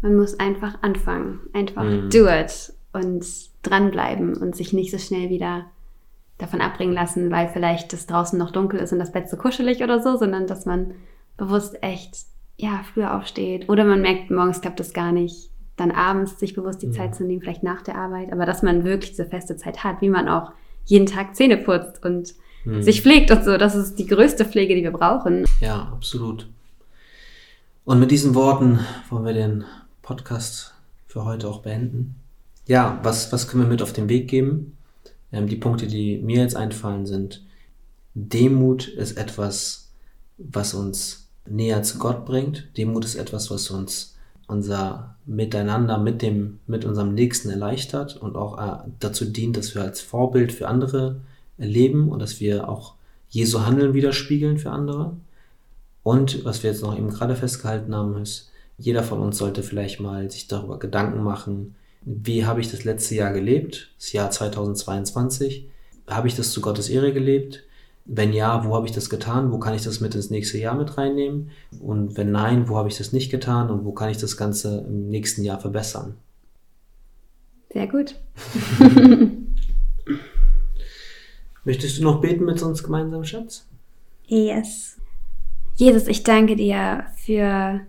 man 0.00 0.16
muss 0.16 0.40
einfach 0.40 0.78
anfangen, 0.80 1.40
einfach 1.52 1.84
mhm. 1.84 2.08
do 2.08 2.26
it 2.26 2.72
und 2.94 3.26
dranbleiben 3.60 4.38
und 4.38 4.56
sich 4.56 4.72
nicht 4.72 4.90
so 4.90 4.96
schnell 4.96 5.28
wieder 5.28 5.66
davon 6.42 6.60
abbringen 6.60 6.94
lassen, 6.94 7.30
weil 7.30 7.48
vielleicht 7.48 7.92
das 7.92 8.06
draußen 8.06 8.38
noch 8.38 8.50
dunkel 8.50 8.80
ist 8.80 8.92
und 8.92 8.98
das 8.98 9.12
Bett 9.12 9.28
so 9.28 9.36
kuschelig 9.36 9.82
oder 9.82 10.02
so, 10.02 10.16
sondern 10.16 10.46
dass 10.46 10.66
man 10.66 10.94
bewusst 11.36 11.82
echt, 11.82 12.16
ja, 12.56 12.82
früher 12.92 13.16
aufsteht. 13.16 13.68
Oder 13.68 13.84
man 13.84 14.02
merkt, 14.02 14.30
morgens 14.30 14.60
klappt 14.60 14.80
das 14.80 14.92
gar 14.92 15.12
nicht. 15.12 15.50
Dann 15.76 15.90
abends 15.90 16.38
sich 16.38 16.54
bewusst 16.54 16.82
die 16.82 16.86
ja. 16.86 16.92
Zeit 16.92 17.14
zu 17.14 17.24
nehmen, 17.24 17.40
vielleicht 17.40 17.62
nach 17.62 17.82
der 17.82 17.96
Arbeit. 17.96 18.32
Aber 18.32 18.44
dass 18.44 18.62
man 18.62 18.84
wirklich 18.84 19.12
diese 19.12 19.26
feste 19.26 19.56
Zeit 19.56 19.84
hat, 19.84 20.00
wie 20.00 20.10
man 20.10 20.28
auch 20.28 20.52
jeden 20.84 21.06
Tag 21.06 21.34
Zähne 21.36 21.56
putzt 21.56 22.04
und 22.04 22.34
mhm. 22.64 22.82
sich 22.82 23.02
pflegt 23.02 23.30
und 23.30 23.44
so. 23.44 23.56
Das 23.56 23.74
ist 23.74 23.98
die 23.98 24.06
größte 24.06 24.44
Pflege, 24.44 24.74
die 24.74 24.82
wir 24.82 24.90
brauchen. 24.90 25.44
Ja, 25.60 25.90
absolut. 25.92 26.48
Und 27.84 27.98
mit 27.98 28.10
diesen 28.10 28.34
Worten 28.34 28.80
wollen 29.10 29.24
wir 29.24 29.32
den 29.32 29.64
Podcast 30.02 30.74
für 31.06 31.24
heute 31.24 31.48
auch 31.48 31.60
beenden. 31.62 32.16
Ja, 32.66 33.00
was, 33.02 33.32
was 33.32 33.48
können 33.48 33.64
wir 33.64 33.68
mit 33.68 33.82
auf 33.82 33.92
den 33.92 34.08
Weg 34.08 34.28
geben? 34.28 34.76
Ähm, 35.32 35.48
die 35.48 35.56
Punkte, 35.56 35.86
die 35.86 36.18
mir 36.18 36.42
jetzt 36.42 36.56
einfallen, 36.56 37.06
sind, 37.06 37.42
Demut 38.14 38.88
ist 38.88 39.16
etwas, 39.16 39.90
was 40.38 40.74
uns 40.74 41.28
näher 41.48 41.82
zu 41.82 41.98
Gott 41.98 42.24
bringt. 42.24 42.68
Demut 42.76 43.04
ist 43.04 43.14
etwas, 43.14 43.50
was 43.50 43.70
uns 43.70 44.16
unser 44.46 45.16
Miteinander 45.24 45.98
mit 45.98 46.20
dem, 46.20 46.58
mit 46.66 46.84
unserem 46.84 47.14
Nächsten 47.14 47.48
erleichtert 47.48 48.16
und 48.16 48.36
auch 48.36 48.58
äh, 48.58 48.88
dazu 49.00 49.24
dient, 49.24 49.56
dass 49.56 49.74
wir 49.74 49.82
als 49.82 50.00
Vorbild 50.00 50.52
für 50.52 50.68
andere 50.68 51.20
leben 51.56 52.10
und 52.10 52.20
dass 52.20 52.40
wir 52.40 52.68
auch 52.68 52.94
Jesu 53.30 53.64
Handeln 53.64 53.94
widerspiegeln 53.94 54.58
für 54.58 54.70
andere. 54.70 55.16
Und 56.02 56.44
was 56.44 56.62
wir 56.62 56.70
jetzt 56.70 56.82
noch 56.82 56.96
eben 56.96 57.10
gerade 57.10 57.36
festgehalten 57.36 57.94
haben, 57.94 58.20
ist, 58.20 58.50
jeder 58.78 59.02
von 59.02 59.20
uns 59.20 59.38
sollte 59.38 59.62
vielleicht 59.62 60.00
mal 60.00 60.30
sich 60.30 60.48
darüber 60.48 60.78
Gedanken 60.78 61.22
machen, 61.22 61.76
wie 62.04 62.44
habe 62.44 62.60
ich 62.60 62.70
das 62.70 62.84
letzte 62.84 63.14
Jahr 63.14 63.32
gelebt, 63.32 63.92
das 63.98 64.12
Jahr 64.12 64.30
2022? 64.30 65.68
Habe 66.08 66.28
ich 66.28 66.34
das 66.34 66.52
zu 66.52 66.60
Gottes 66.60 66.88
Ehre 66.88 67.12
gelebt? 67.12 67.64
Wenn 68.04 68.32
ja, 68.32 68.64
wo 68.64 68.74
habe 68.74 68.86
ich 68.86 68.92
das 68.92 69.08
getan? 69.08 69.52
Wo 69.52 69.58
kann 69.58 69.74
ich 69.74 69.82
das 69.82 70.00
mit 70.00 70.14
ins 70.14 70.30
nächste 70.30 70.58
Jahr 70.58 70.74
mit 70.74 70.98
reinnehmen? 70.98 71.50
Und 71.80 72.16
wenn 72.16 72.32
nein, 72.32 72.68
wo 72.68 72.76
habe 72.76 72.88
ich 72.88 72.98
das 72.98 73.12
nicht 73.12 73.30
getan? 73.30 73.70
Und 73.70 73.84
wo 73.84 73.92
kann 73.92 74.10
ich 74.10 74.18
das 74.18 74.36
Ganze 74.36 74.84
im 74.88 75.08
nächsten 75.08 75.44
Jahr 75.44 75.60
verbessern? 75.60 76.16
Sehr 77.72 77.86
gut. 77.86 78.16
Möchtest 81.64 81.98
du 81.98 82.02
noch 82.02 82.20
beten 82.20 82.44
mit 82.44 82.60
uns 82.60 82.82
gemeinsam, 82.82 83.24
Schatz? 83.24 83.68
Yes. 84.26 84.98
Jesus, 85.76 86.08
ich 86.08 86.24
danke 86.24 86.56
dir 86.56 87.06
für 87.16 87.80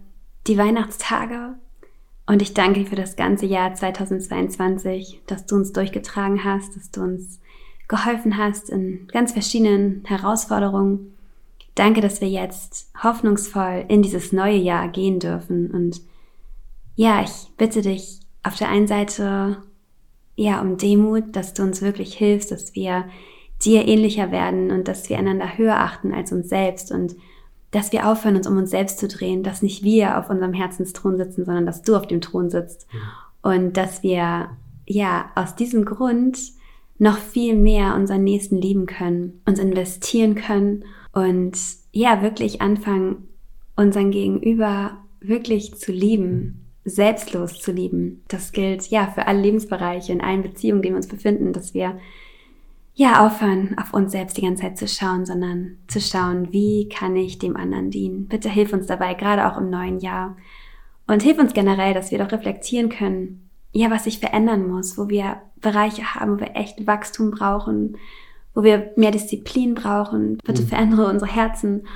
die 0.46 0.58
Weihnachtstage, 0.58 1.56
und 2.26 2.42
ich 2.42 2.54
danke 2.54 2.82
dir 2.82 2.86
für 2.86 2.96
das 2.96 3.16
ganze 3.16 3.46
Jahr 3.46 3.74
2022, 3.74 5.22
dass 5.28 5.46
du 5.46 5.56
uns 5.56 5.74
durchgetragen 5.74 6.44
hast, 6.44 6.76
dass 6.76 6.90
du 6.92 7.02
uns 7.02 7.40
geholfen 7.88 8.38
hast 8.38 8.70
in 8.70 9.08
ganz 9.12 9.34
verschiedenen 9.34 10.04
Herausforderungen. 10.06 11.18
Danke, 11.76 12.02
dass 12.02 12.22
wir 12.22 12.30
jetzt 12.30 12.90
hoffnungsvoll 13.02 13.86
in 13.88 14.02
dieses 14.02 14.32
neue 14.32 14.58
Jahr 14.58 14.88
gehen 14.88 15.20
dürfen. 15.20 15.70
Und 15.70 16.02
ja, 16.96 17.22
ich 17.24 17.52
bitte 17.58 17.82
dich 17.82 18.22
auf 18.44 18.56
der 18.56 18.70
einen 18.70 18.88
Seite 18.88 19.58
ja 20.36 20.62
um 20.62 20.78
Demut, 20.78 21.36
dass 21.36 21.54
du 21.54 21.64
uns 21.64 21.82
wirklich 21.82 22.14
hilfst, 22.14 22.52
dass 22.52 22.74
wir 22.74 23.06
dir 23.64 23.88
ähnlicher 23.88 24.32
werden 24.32 24.72
und 24.72 24.88
dass 24.88 25.10
wir 25.10 25.18
einander 25.18 25.58
höher 25.58 25.78
achten 25.78 26.14
als 26.14 26.32
uns 26.32 26.50
selbst 26.50 26.92
und 26.92 27.16
dass 27.74 27.92
wir 27.92 28.08
aufhören, 28.08 28.36
uns 28.36 28.48
um 28.48 28.58
uns 28.58 28.70
selbst 28.70 29.00
zu 29.00 29.08
drehen, 29.08 29.42
dass 29.42 29.64
nicht 29.64 29.84
wir 29.84 30.20
auf 30.20 30.30
unserem 30.30 30.54
Herzensthron 30.54 31.18
sitzen, 31.18 31.44
sondern 31.44 31.66
dass 31.66 31.82
du 31.82 31.96
auf 31.96 32.08
dem 32.08 32.22
Thron 32.22 32.50
sitzt. 32.50 32.88
Ja. 32.94 33.52
Und 33.52 33.76
dass 33.76 34.04
wir, 34.04 34.50
ja, 34.86 35.32
aus 35.36 35.56
diesem 35.56 35.84
Grund 35.84 36.40
noch 37.00 37.18
viel 37.18 37.56
mehr 37.56 37.96
unseren 37.96 38.24
Nächsten 38.24 38.58
lieben 38.58 38.86
können, 38.86 39.42
uns 39.46 39.60
investieren 39.60 40.36
können 40.36 40.86
und 41.14 41.58
ja, 41.92 42.22
wirklich 42.22 42.62
anfangen, 42.62 43.28
unseren 43.76 44.12
Gegenüber 44.12 44.98
wirklich 45.20 45.74
zu 45.76 45.92
lieben, 45.92 46.68
selbstlos 46.86 47.60
zu 47.60 47.72
lieben. 47.72 48.22
Das 48.28 48.52
gilt 48.52 48.88
ja 48.92 49.08
für 49.08 49.26
alle 49.26 49.42
Lebensbereiche, 49.42 50.14
in 50.14 50.22
allen 50.22 50.44
Beziehungen, 50.44 50.78
in 50.78 50.84
denen 50.84 50.94
wir 50.94 50.98
uns 50.98 51.08
befinden, 51.08 51.54
dass 51.54 51.74
wir 51.74 51.98
ja, 52.96 53.26
aufhören, 53.26 53.76
auf 53.78 53.94
uns 53.94 54.12
selbst 54.12 54.38
die 54.38 54.42
ganze 54.42 54.64
Zeit 54.64 54.78
zu 54.78 54.88
schauen, 54.88 55.26
sondern 55.26 55.78
zu 55.88 56.00
schauen, 56.00 56.52
wie 56.52 56.90
kann 56.90 57.16
ich 57.16 57.40
dem 57.40 57.58
anderen 57.58 57.90
dienen. 57.90 58.28
Bitte 58.28 58.50
hilf 58.50 58.72
uns 58.72 58.86
dabei, 58.86 59.16
gerade 59.16 59.48
auch 59.48 59.58
im 59.58 59.70
neuen 59.70 60.00
Jahr. 60.00 60.38
Und 61.08 61.24
hilf 61.24 61.40
uns 61.40 61.54
generell, 61.54 61.94
dass 61.94 62.12
wir 62.12 62.20
doch 62.20 62.32
reflektieren 62.32 62.90
können, 62.90 63.50
ja, 63.72 63.90
was 63.90 64.04
sich 64.04 64.20
verändern 64.20 64.68
muss, 64.70 64.98
wo 64.98 65.10
wir 65.10 65.42
Bereiche 65.60 66.14
haben, 66.14 66.36
wo 66.36 66.40
wir 66.40 66.56
echt 66.56 66.86
Wachstum 66.86 67.32
brauchen, 67.32 67.98
wo 68.54 68.62
wir 68.62 68.92
mehr 68.96 69.10
Disziplin 69.10 69.74
brauchen. 69.74 70.38
Bitte 70.46 70.62
mhm. 70.62 70.68
verändere 70.68 71.08
unsere 71.08 71.32
Herzen 71.32 71.88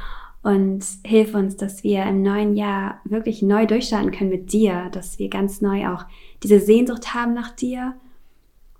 und 0.41 0.83
hilf 1.05 1.35
uns, 1.35 1.57
dass 1.57 1.83
wir 1.83 2.03
im 2.05 2.23
neuen 2.23 2.55
Jahr 2.55 3.01
wirklich 3.03 3.43
neu 3.43 3.67
durchstarten 3.67 4.11
können 4.11 4.31
mit 4.31 4.51
dir, 4.51 4.89
dass 4.91 5.19
wir 5.19 5.29
ganz 5.29 5.61
neu 5.61 5.89
auch 5.89 6.05
diese 6.41 6.59
Sehnsucht 6.59 7.13
haben 7.13 7.35
nach 7.35 7.51
dir 7.51 7.93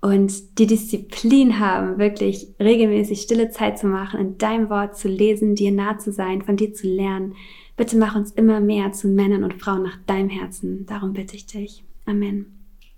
und 0.00 0.58
die 0.58 0.66
Disziplin 0.66 1.58
haben, 1.58 1.98
wirklich 1.98 2.54
regelmäßig 2.60 3.22
stille 3.22 3.50
Zeit 3.50 3.78
zu 3.78 3.86
machen, 3.86 4.20
in 4.20 4.38
deinem 4.38 4.70
Wort 4.70 4.96
zu 4.96 5.08
lesen, 5.08 5.54
dir 5.54 5.72
nah 5.72 5.98
zu 5.98 6.12
sein, 6.12 6.42
von 6.42 6.56
dir 6.56 6.72
zu 6.72 6.86
lernen. 6.86 7.34
Bitte 7.76 7.96
mach 7.96 8.14
uns 8.14 8.30
immer 8.32 8.60
mehr 8.60 8.92
zu 8.92 9.08
Männern 9.08 9.44
und 9.44 9.60
Frauen 9.60 9.82
nach 9.82 9.98
deinem 10.06 10.28
Herzen. 10.28 10.86
Darum 10.86 11.12
bitte 11.12 11.36
ich 11.36 11.46
dich. 11.46 11.84
Amen. 12.06 12.46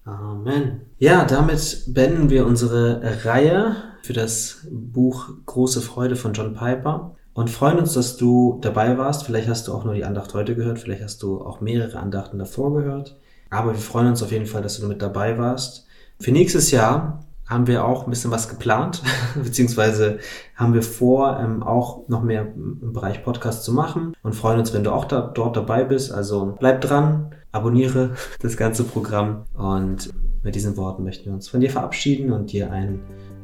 Amen. 0.05 0.83
Ja, 0.99 1.25
damit 1.25 1.85
beenden 1.89 2.31
wir 2.31 2.47
unsere 2.47 3.25
Reihe 3.25 3.77
für 4.03 4.13
das 4.13 4.67
Buch 4.71 5.31
Große 5.47 5.81
Freude 5.81 6.17
von 6.17 6.33
John 6.33 6.55
Piper 6.55 7.15
und 7.33 7.51
freuen 7.51 7.79
uns, 7.79 7.93
dass 7.93 8.17
du 8.17 8.59
dabei 8.63 8.97
warst. 8.99 9.25
Vielleicht 9.25 9.49
hast 9.49 9.69
du 9.69 9.73
auch 9.73 9.85
nur 9.85 9.95
die 9.95 10.05
Andacht 10.05 10.35
heute 10.35 10.55
gehört, 10.55 10.79
vielleicht 10.79 11.03
hast 11.03 11.23
du 11.23 11.41
auch 11.41 11.61
mehrere 11.61 11.99
Andachten 11.99 12.39
davor 12.39 12.75
gehört. 12.75 13.19
Aber 13.51 13.73
wir 13.73 13.81
freuen 13.81 14.09
uns 14.09 14.23
auf 14.23 14.33
jeden 14.33 14.47
Fall, 14.47 14.63
dass 14.63 14.81
du 14.81 14.87
mit 14.87 15.03
dabei 15.03 15.39
warst. 15.39 15.87
Für 16.21 16.33
nächstes 16.33 16.71
Jahr 16.71 17.25
haben 17.49 17.67
wir 17.67 17.85
auch 17.85 18.05
ein 18.05 18.11
bisschen 18.11 18.31
was 18.31 18.49
geplant, 18.49 19.03
beziehungsweise 19.43 20.19
haben 20.55 20.75
wir 20.75 20.83
vor, 20.83 21.41
ähm, 21.41 21.63
auch 21.63 22.07
noch 22.09 22.23
mehr 22.23 22.43
im 22.43 22.93
Bereich 22.93 23.25
Podcast 23.25 23.65
zu 23.65 23.73
machen 23.73 24.15
und 24.23 24.35
freuen 24.35 24.61
uns, 24.61 24.73
wenn 24.73 24.85
du 24.85 24.93
auch 24.93 25.07
da, 25.07 25.23
dort 25.23 25.57
dabei 25.57 25.83
bist. 25.83 26.13
Also 26.13 26.55
bleib 26.61 26.83
dran, 26.83 27.35
abonniere 27.53 28.15
das 28.41 28.57
ganze 28.57 28.85
Programm 28.85 29.47
und 29.55 30.11
mit 30.43 30.55
diesen 30.55 30.77
Worten 30.77 31.05
möchten 31.05 31.27
wir 31.27 31.33
uns 31.33 31.49
von 31.49 31.61
dir 31.61 31.71
verabschieden 31.71 32.33
und 32.33 32.53
dir 32.53 32.71
einen 32.71 33.01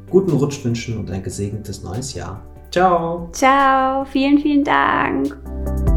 guten 0.09 0.31
Rutsch 0.31 0.63
wünschen 0.63 0.97
und 0.97 1.11
ein 1.11 1.23
gesegnetes 1.23 1.83
neues 1.83 2.13
Jahr. 2.13 2.41
Ciao. 2.71 3.29
Ciao, 3.31 4.05
vielen, 4.05 4.39
vielen 4.39 4.63
Dank. 4.63 5.96